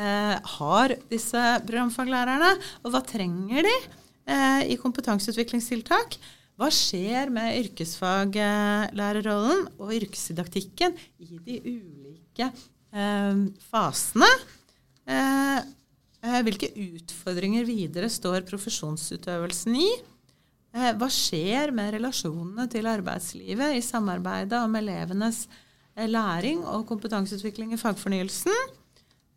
[0.00, 2.52] eh, har disse programfaglærerne?
[2.84, 3.76] Og hva trenger de
[4.30, 6.08] eh, i kompetanseutviklingstiltak?
[6.60, 10.90] Hva skjer med yrkesfaglærerrollen og yrkesdidaktikken
[11.24, 12.46] i de ulike
[12.92, 13.34] eh,
[13.70, 14.30] fasene?
[15.08, 15.58] Eh,
[16.20, 19.90] eh, hvilke utfordringer videre står profesjonsutøvelsen i?
[20.76, 25.52] Eh, Hva skjer med relasjonene til arbeidslivet i samarbeidet om elevenes eh,
[26.08, 28.54] læring og kompetanseutvikling i fagfornyelsen?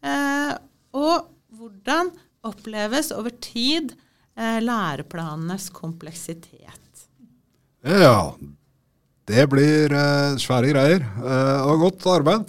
[0.04, 0.54] Eh,
[0.94, 1.26] Og
[1.58, 2.12] hvordan
[2.46, 3.96] oppleves over tid
[4.38, 7.08] eh, læreplanenes kompleksitet?
[7.84, 8.34] Ja,
[9.28, 11.02] det blir eh, svære greier.
[11.02, 12.46] Eh, og godt arbeid.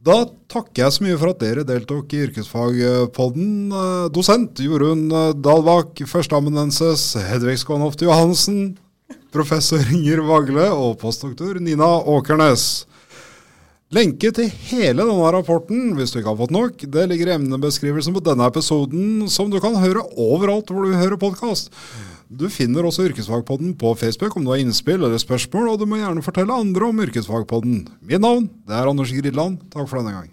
[0.00, 3.50] Da takker jeg så mye for at dere deltok i Yrkesfagpodden.
[3.72, 8.76] Eh, dosent Jorunn eh, Dalbakk, førsteamanuensis Hedvig Skånhoft Johansen,
[9.32, 12.86] professor Inger Vagle og postdoktor Nina Åkernes.
[13.90, 18.14] Lenke til hele denne rapporten, hvis du ikke har fått nok, det ligger i emnebeskrivelsen
[18.14, 21.74] på denne episoden, som du kan høre overalt hvor du hører podkast.
[22.30, 25.98] Du finner også Yrkesfagpodden på Facebook om du har innspill eller spørsmål, og du må
[25.98, 27.88] gjerne fortelle andre om Yrkesfagpodden.
[28.06, 29.58] Mitt navn det er Anders Gridland.
[29.74, 30.30] Takk for denne gang.